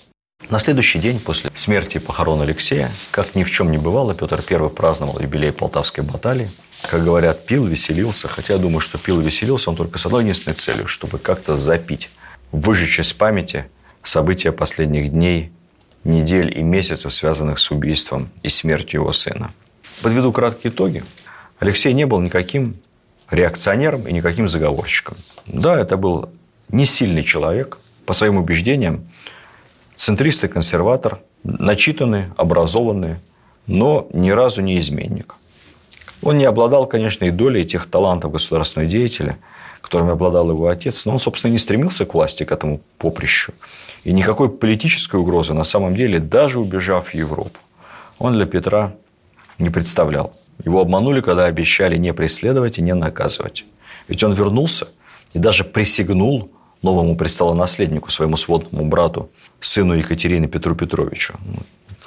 На 0.49 0.59
следующий 0.59 0.99
день 0.99 1.19
после 1.19 1.49
смерти 1.55 1.97
и 1.97 1.99
похорон 1.99 2.41
Алексея, 2.41 2.91
как 3.11 3.35
ни 3.35 3.43
в 3.43 3.51
чем 3.51 3.71
не 3.71 3.77
бывало, 3.77 4.13
Петр 4.13 4.43
I 4.47 4.69
праздновал 4.69 5.19
юбилей 5.19 5.51
Полтавской 5.51 6.03
баталии. 6.03 6.49
Как 6.83 7.03
говорят, 7.03 7.45
пил, 7.45 7.65
веселился. 7.65 8.27
Хотя 8.27 8.53
я 8.53 8.59
думаю, 8.59 8.79
что 8.79 8.97
пил 8.97 9.19
и 9.19 9.23
веселился 9.23 9.69
он 9.69 9.75
только 9.75 9.97
с 9.97 10.05
одной 10.05 10.21
единственной 10.23 10.53
целью, 10.53 10.87
чтобы 10.87 11.17
как-то 11.17 11.57
запить, 11.57 12.09
выжечь 12.51 12.99
из 12.99 13.13
памяти 13.13 13.65
события 14.03 14.51
последних 14.51 15.11
дней, 15.11 15.51
недель 16.03 16.57
и 16.57 16.61
месяцев, 16.61 17.13
связанных 17.13 17.59
с 17.59 17.71
убийством 17.71 18.29
и 18.43 18.49
смертью 18.49 19.01
его 19.01 19.11
сына. 19.11 19.51
Подведу 20.01 20.31
краткие 20.31 20.71
итоги. 20.71 21.03
Алексей 21.59 21.93
не 21.93 22.05
был 22.05 22.19
никаким 22.21 22.75
реакционером 23.29 24.07
и 24.07 24.13
никаким 24.13 24.47
заговорщиком. 24.47 25.17
Да, 25.47 25.79
это 25.79 25.97
был 25.97 26.29
не 26.69 26.85
сильный 26.85 27.23
человек, 27.23 27.79
по 28.05 28.13
своим 28.13 28.37
убеждениям, 28.37 29.07
центрист 29.95 30.43
и 30.43 30.47
консерватор, 30.47 31.19
начитанный, 31.43 32.25
образованный, 32.37 33.17
но 33.67 34.07
ни 34.13 34.29
разу 34.29 34.61
не 34.61 34.77
изменник. 34.79 35.35
Он 36.23 36.37
не 36.37 36.45
обладал, 36.45 36.87
конечно, 36.87 37.25
и 37.25 37.31
долей 37.31 37.65
тех 37.65 37.85
талантов 37.85 38.31
государственного 38.31 38.89
деятеля, 38.89 39.37
которыми 39.81 40.11
обладал 40.11 40.49
его 40.49 40.67
отец, 40.67 41.05
но 41.05 41.13
он, 41.13 41.19
собственно, 41.19 41.51
не 41.51 41.59
стремился 41.59 42.05
к 42.05 42.13
власти, 42.13 42.43
к 42.43 42.51
этому 42.51 42.81
поприщу. 42.97 43.53
И 44.03 44.13
никакой 44.13 44.49
политической 44.49 45.17
угрозы 45.17 45.53
на 45.53 45.63
самом 45.63 45.95
деле, 45.95 46.19
даже 46.19 46.59
убежав 46.59 47.09
в 47.09 47.13
Европу, 47.13 47.59
он 48.19 48.33
для 48.33 48.45
Петра 48.45 48.93
не 49.59 49.69
представлял. 49.69 50.33
Его 50.63 50.81
обманули, 50.81 51.21
когда 51.21 51.45
обещали 51.45 51.97
не 51.97 52.13
преследовать 52.13 52.77
и 52.77 52.81
не 52.81 52.93
наказывать. 52.93 53.65
Ведь 54.07 54.23
он 54.23 54.33
вернулся 54.33 54.87
и 55.33 55.39
даже 55.39 55.63
присягнул 55.63 56.49
новому 56.81 57.15
престолонаследнику, 57.15 58.09
своему 58.09 58.37
сводному 58.37 58.85
брату, 58.85 59.29
сыну 59.59 59.93
Екатерины 59.93 60.47
Петру 60.47 60.75
Петровичу. 60.75 61.35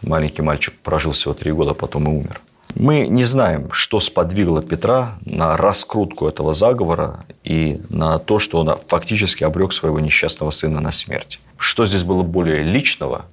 Маленький 0.02 0.42
мальчик 0.42 0.74
прожил 0.82 1.12
всего 1.12 1.34
три 1.34 1.52
года, 1.52 1.74
потом 1.74 2.04
и 2.04 2.08
умер. 2.08 2.40
Мы 2.74 3.08
не 3.08 3.24
знаем, 3.24 3.72
что 3.72 3.98
сподвигло 4.00 4.62
Петра 4.62 5.18
на 5.24 5.56
раскрутку 5.56 6.28
этого 6.28 6.54
заговора 6.54 7.24
и 7.42 7.80
на 7.88 8.18
то, 8.18 8.38
что 8.38 8.58
он 8.60 8.76
фактически 8.86 9.42
обрек 9.42 9.72
своего 9.72 9.98
несчастного 9.98 10.50
сына 10.50 10.80
на 10.80 10.92
смерть. 10.92 11.40
Что 11.58 11.84
здесь 11.84 12.04
было 12.04 12.22
более 12.22 12.62
личного? 12.62 13.26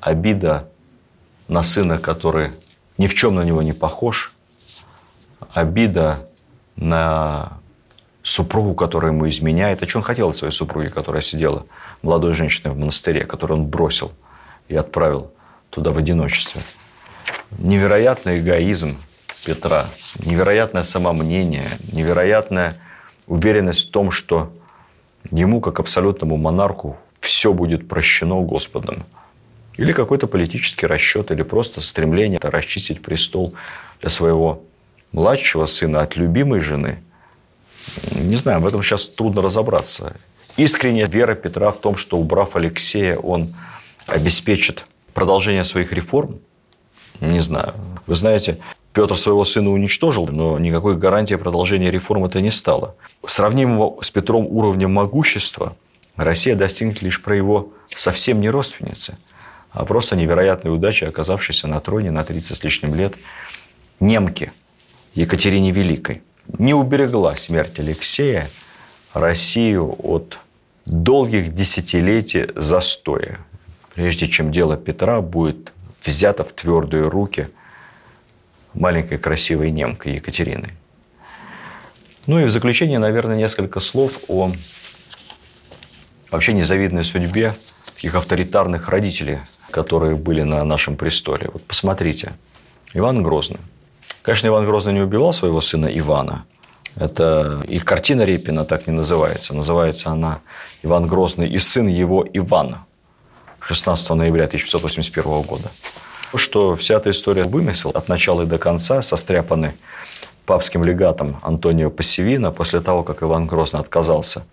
Обида 0.00 0.68
на 1.48 1.62
сына, 1.62 1.98
который 1.98 2.50
ни 2.98 3.06
в 3.06 3.14
чем 3.14 3.34
на 3.34 3.42
него 3.42 3.62
не 3.62 3.72
похож. 3.72 4.32
Обида 5.52 6.28
на 6.76 7.58
супругу, 8.22 8.74
которая 8.74 9.12
ему 9.12 9.28
изменяет. 9.28 9.82
А 9.82 9.88
что 9.88 9.98
он 9.98 10.04
хотел 10.04 10.28
от 10.30 10.36
своей 10.36 10.52
супруги, 10.52 10.88
которая 10.88 11.22
сидела 11.22 11.66
молодой 12.02 12.32
женщиной 12.32 12.72
в 12.72 12.78
монастыре, 12.78 13.24
которую 13.24 13.60
он 13.60 13.66
бросил 13.66 14.12
и 14.68 14.76
отправил 14.76 15.32
туда 15.70 15.90
в 15.90 15.98
одиночестве. 15.98 16.62
Невероятный 17.58 18.38
эгоизм 18.38 18.98
Петра, 19.44 19.86
невероятное 20.24 20.84
самомнение, 20.84 21.66
невероятная 21.90 22.76
уверенность 23.26 23.88
в 23.88 23.90
том, 23.90 24.10
что 24.10 24.52
ему, 25.30 25.60
как 25.60 25.80
абсолютному 25.80 26.36
монарху, 26.36 26.96
все 27.18 27.52
будет 27.52 27.88
прощено 27.88 28.40
Господом. 28.42 29.04
Или 29.76 29.92
какой-то 29.92 30.26
политический 30.26 30.86
расчет, 30.86 31.30
или 31.30 31.42
просто 31.42 31.80
стремление 31.80 32.38
расчистить 32.42 33.00
престол 33.02 33.54
для 34.00 34.10
своего 34.10 34.62
младшего 35.12 35.66
сына 35.66 36.02
от 36.02 36.16
любимой 36.16 36.60
жены. 36.60 37.02
Не 38.10 38.36
знаю, 38.36 38.60
в 38.60 38.66
этом 38.66 38.82
сейчас 38.82 39.08
трудно 39.08 39.42
разобраться. 39.42 40.16
Искренняя 40.56 41.06
вера 41.06 41.34
Петра 41.34 41.70
в 41.72 41.78
том, 41.78 41.96
что 41.96 42.18
убрав 42.18 42.56
Алексея, 42.56 43.16
он 43.16 43.54
обеспечит 44.06 44.86
продолжение 45.14 45.64
своих 45.64 45.92
реформ, 45.92 46.38
не 47.20 47.40
знаю. 47.40 47.74
Вы 48.06 48.14
знаете, 48.14 48.58
Петр 48.92 49.16
своего 49.16 49.44
сына 49.44 49.70
уничтожил, 49.70 50.26
но 50.28 50.58
никакой 50.58 50.96
гарантии 50.96 51.34
продолжения 51.36 51.90
реформ 51.90 52.24
это 52.24 52.40
не 52.40 52.50
стало. 52.50 52.94
Сравнимого 53.24 54.02
с 54.02 54.10
Петром 54.10 54.46
уровнем 54.46 54.92
могущества 54.92 55.76
Россия 56.16 56.56
достигнет 56.56 57.00
лишь 57.00 57.22
про 57.22 57.34
его 57.34 57.72
совсем 57.94 58.40
не 58.40 58.50
родственницы– 58.50 59.16
а 59.72 59.84
просто 59.84 60.16
невероятной 60.16 60.74
удачей, 60.74 61.08
оказавшейся 61.08 61.66
на 61.66 61.80
троне 61.80 62.10
на 62.10 62.24
30 62.24 62.56
с 62.56 62.64
лишним 62.64 62.94
лет 62.94 63.14
немки 64.00 64.52
Екатерине 65.14 65.70
Великой. 65.70 66.22
Не 66.58 66.74
уберегла 66.74 67.36
смерть 67.36 67.78
Алексея 67.78 68.48
Россию 69.14 69.94
от 69.98 70.38
долгих 70.84 71.54
десятилетий 71.54 72.48
застоя, 72.56 73.38
прежде 73.94 74.28
чем 74.28 74.52
дело 74.52 74.76
Петра 74.76 75.20
будет 75.20 75.72
взято 76.04 76.44
в 76.44 76.52
твердые 76.52 77.08
руки 77.08 77.48
маленькой 78.74 79.18
красивой 79.18 79.70
немкой 79.70 80.14
Екатерины. 80.14 80.70
Ну 82.26 82.40
и 82.40 82.44
в 82.44 82.50
заключение, 82.50 82.98
наверное, 82.98 83.36
несколько 83.36 83.80
слов 83.80 84.20
о 84.28 84.52
вообще 86.30 86.52
незавидной 86.52 87.04
судьбе 87.04 87.54
таких 87.94 88.14
авторитарных 88.14 88.88
родителей 88.88 89.40
которые 89.72 90.14
были 90.14 90.42
на 90.42 90.62
нашем 90.64 90.96
престоле. 90.96 91.50
Вот 91.52 91.64
посмотрите. 91.64 92.32
Иван 92.94 93.22
Грозный. 93.22 93.58
Конечно, 94.22 94.46
Иван 94.46 94.66
Грозный 94.66 94.92
не 94.92 95.00
убивал 95.00 95.32
своего 95.32 95.60
сына 95.60 95.86
Ивана. 95.86 96.44
Это 96.96 97.62
их 97.66 97.84
картина 97.84 98.22
Репина 98.22 98.64
так 98.64 98.86
не 98.86 98.92
называется. 98.92 99.54
Называется 99.54 100.10
она 100.10 100.40
«Иван 100.84 101.06
Грозный 101.06 101.48
и 101.48 101.58
сын 101.58 101.88
его 101.88 102.24
Ивана» 102.32 102.84
16 103.60 104.10
ноября 104.10 104.44
1581 104.44 105.42
года. 105.42 105.70
Что 106.34 106.76
вся 106.76 106.96
эта 106.96 107.10
история 107.10 107.44
вымысел 107.44 107.90
от 107.90 108.08
начала 108.08 108.42
и 108.42 108.46
до 108.46 108.58
конца, 108.58 109.02
состряпаны 109.02 109.74
папским 110.44 110.84
легатом 110.84 111.38
Антонио 111.42 111.90
Пассивина 111.90 112.52
после 112.52 112.80
того, 112.80 113.04
как 113.04 113.22
Иван 113.22 113.46
Грозный 113.46 113.80
отказался 113.80 114.44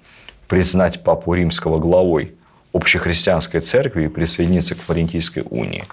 признать 0.48 1.04
папу 1.04 1.34
римского 1.34 1.80
главой 1.80 2.36
общехристианской 2.74 3.62
церкви 3.62 4.06
и 4.06 4.08
присоединиться 4.08 4.76
к 4.76 4.80
Флорентийской 4.80 5.44
унии. 5.50 5.86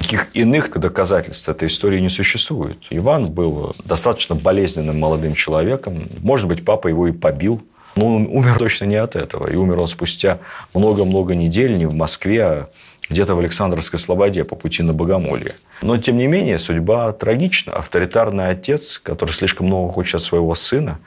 Никаких 0.00 0.28
иных 0.34 0.70
доказательств 0.78 1.48
этой 1.48 1.68
истории 1.68 2.00
не 2.00 2.08
существует. 2.08 2.78
Иван 2.90 3.26
был 3.26 3.74
достаточно 3.84 4.34
болезненным 4.34 4.98
молодым 4.98 5.34
человеком. 5.34 6.08
Может 6.20 6.48
быть, 6.48 6.64
папа 6.64 6.88
его 6.88 7.06
и 7.06 7.12
побил. 7.12 7.62
Но 7.96 8.16
он 8.16 8.26
умер 8.26 8.56
точно 8.58 8.86
не 8.86 8.96
от 8.96 9.14
этого. 9.14 9.48
И 9.48 9.56
умер 9.56 9.80
он 9.80 9.88
спустя 9.88 10.38
много-много 10.74 11.34
недель 11.34 11.76
не 11.76 11.86
в 11.86 11.94
Москве, 11.94 12.44
а 12.44 12.68
где-то 13.08 13.34
в 13.34 13.40
Александровской 13.40 13.98
Слободе 13.98 14.44
по 14.44 14.56
пути 14.56 14.82
на 14.82 14.94
Богомолье. 14.94 15.54
Но, 15.82 15.98
тем 15.98 16.16
не 16.16 16.26
менее, 16.26 16.58
судьба 16.58 17.12
трагична. 17.12 17.72
Авторитарный 17.72 18.48
отец, 18.48 18.98
который 18.98 19.32
слишком 19.32 19.66
много 19.66 19.92
хочет 19.92 20.16
от 20.16 20.22
своего 20.22 20.54
сына, 20.54 20.98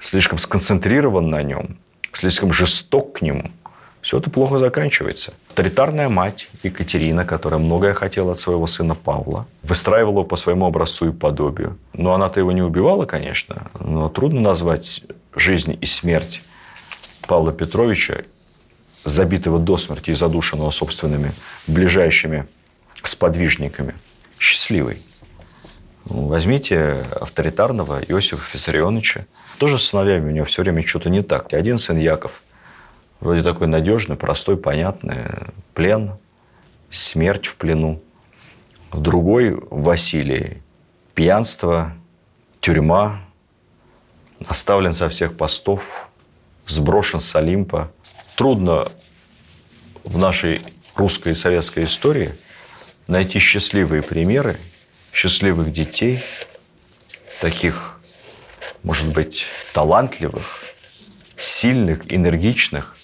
слишком 0.00 0.38
сконцентрирован 0.38 1.28
на 1.28 1.42
нем, 1.42 1.78
слишком 2.12 2.52
жесток 2.52 3.18
к 3.18 3.22
нему– 3.22 3.50
все 4.00 4.18
это 4.18 4.30
плохо 4.30 4.58
заканчивается. 4.58 5.32
Авторитарная 5.48 6.08
мать 6.08 6.48
Екатерина, 6.62 7.24
которая 7.24 7.60
многое 7.60 7.94
хотела 7.94 8.32
от 8.32 8.40
своего 8.40 8.66
сына 8.66 8.94
Павла, 8.94 9.46
выстраивала 9.62 10.12
его 10.12 10.24
по 10.24 10.36
своему 10.36 10.66
образцу 10.66 11.08
и 11.08 11.12
подобию. 11.12 11.78
Но 11.92 12.14
она-то 12.14 12.40
его 12.40 12.52
не 12.52 12.62
убивала, 12.62 13.06
конечно, 13.06 13.70
но 13.80 14.08
трудно 14.08 14.40
назвать 14.40 15.04
жизнь 15.34 15.76
и 15.80 15.86
смерть 15.86 16.42
Павла 17.26 17.52
Петровича, 17.52 18.22
забитого 19.04 19.58
до 19.58 19.76
смерти 19.76 20.10
и 20.10 20.14
задушенного 20.14 20.70
собственными 20.70 21.32
ближайшими 21.66 22.46
сподвижниками, 23.02 23.94
счастливой. 24.38 25.02
Ну, 26.08 26.26
возьмите 26.26 27.04
авторитарного 27.20 28.00
Иосифа 28.00 28.42
Фиссарионовича. 28.42 29.26
Тоже 29.58 29.78
с 29.78 29.88
сыновьями 29.88 30.28
у 30.28 30.32
него 30.32 30.44
все 30.46 30.62
время 30.62 30.86
что-то 30.86 31.10
не 31.10 31.22
так. 31.22 31.52
Один 31.52 31.78
сын 31.78 31.98
Яков– 31.98 32.42
Вроде 33.20 33.42
такой 33.42 33.66
надежный, 33.66 34.16
простой, 34.16 34.56
понятный. 34.56 35.24
Плен, 35.74 36.12
смерть 36.90 37.46
в 37.46 37.56
плену. 37.56 38.00
Другой 38.92 39.58
Василий. 39.70 40.62
Пьянство, 41.14 41.92
тюрьма, 42.60 43.20
оставлен 44.46 44.92
со 44.92 45.08
всех 45.08 45.36
постов, 45.36 46.08
сброшен 46.66 47.20
с 47.20 47.34
Олимпа. 47.34 47.90
Трудно 48.36 48.92
в 50.04 50.16
нашей 50.16 50.62
русской 50.94 51.32
и 51.32 51.34
советской 51.34 51.84
истории 51.84 52.34
найти 53.08 53.40
счастливые 53.40 54.02
примеры 54.02 54.58
счастливых 55.12 55.72
детей, 55.72 56.20
таких, 57.40 57.98
может 58.84 59.12
быть, 59.12 59.46
талантливых, 59.72 60.62
сильных, 61.36 62.12
энергичных, 62.12 62.96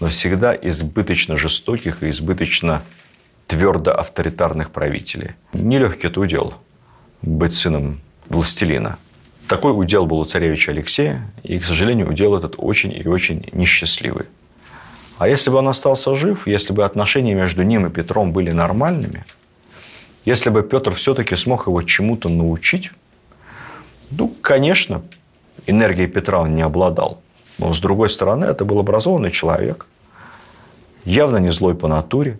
но 0.00 0.08
всегда 0.08 0.54
избыточно 0.54 1.36
жестоких 1.36 2.02
и 2.02 2.10
избыточно 2.10 2.82
твердо 3.46 3.92
авторитарных 3.92 4.70
правителей. 4.70 5.32
Нелегкий 5.52 6.06
это 6.06 6.20
удел– 6.20 6.54
быть 7.22 7.54
сыном 7.54 8.00
властелина. 8.28 8.98
Такой 9.48 9.72
удел 9.72 10.06
был 10.06 10.18
у 10.18 10.24
царевича 10.24 10.72
Алексея, 10.72 11.30
и, 11.42 11.58
к 11.58 11.64
сожалению, 11.64 12.10
удел 12.10 12.36
этот 12.36 12.54
очень 12.58 12.92
и 12.92 13.08
очень 13.08 13.48
несчастливый. 13.52 14.26
А 15.16 15.26
если 15.26 15.50
бы 15.50 15.56
он 15.56 15.68
остался 15.68 16.14
жив, 16.14 16.46
если 16.46 16.72
бы 16.72 16.84
отношения 16.84 17.34
между 17.34 17.62
ним 17.62 17.86
и 17.86 17.90
Петром 17.90 18.32
были 18.32 18.52
нормальными, 18.52 19.24
если 20.24 20.50
бы 20.50 20.62
Петр 20.62 20.94
все-таки 20.94 21.34
смог 21.34 21.66
его 21.66 21.82
чему-то 21.82 22.28
научить, 22.28 22.90
ну, 24.10 24.28
конечно, 24.42 25.02
энергией 25.66 26.06
Петра 26.06 26.40
он 26.40 26.54
не 26.54 26.62
обладал– 26.62 27.22
но, 27.58 27.72
с 27.74 27.80
другой 27.80 28.08
стороны, 28.08 28.44
это 28.44 28.64
был 28.64 28.78
образованный 28.78 29.30
человек, 29.30 29.86
явно 31.04 31.38
не 31.38 31.52
злой 31.52 31.74
по 31.74 31.88
натуре, 31.88 32.38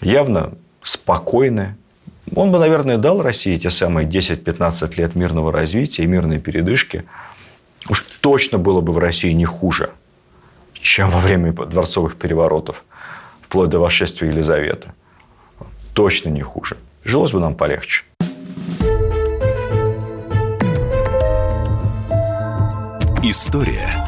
явно 0.00 0.52
спокойный, 0.82 1.74
Он 2.34 2.52
бы, 2.52 2.58
наверное, 2.58 2.98
дал 2.98 3.22
России 3.22 3.56
те 3.56 3.70
самые 3.70 4.06
10-15 4.06 4.94
лет 4.96 5.14
мирного 5.14 5.50
развития 5.50 6.06
мирной 6.06 6.38
передышки. 6.38 7.04
Уж 7.88 8.00
точно 8.20 8.58
было 8.58 8.80
бы 8.80 8.92
в 8.92 8.98
России 8.98 9.32
не 9.32 9.46
хуже, 9.46 9.90
чем 10.74 11.10
во 11.10 11.20
время 11.20 11.52
дворцовых 11.52 12.16
переворотов, 12.16 12.84
вплоть 13.42 13.70
до 13.70 13.78
восшествия 13.78 14.30
Елизаветы. 14.30 14.92
Точно 15.94 16.28
не 16.28 16.42
хуже. 16.42 16.76
Жилось 17.02 17.32
бы 17.32 17.40
нам 17.40 17.54
полегче. 17.54 18.04
История 23.22 24.07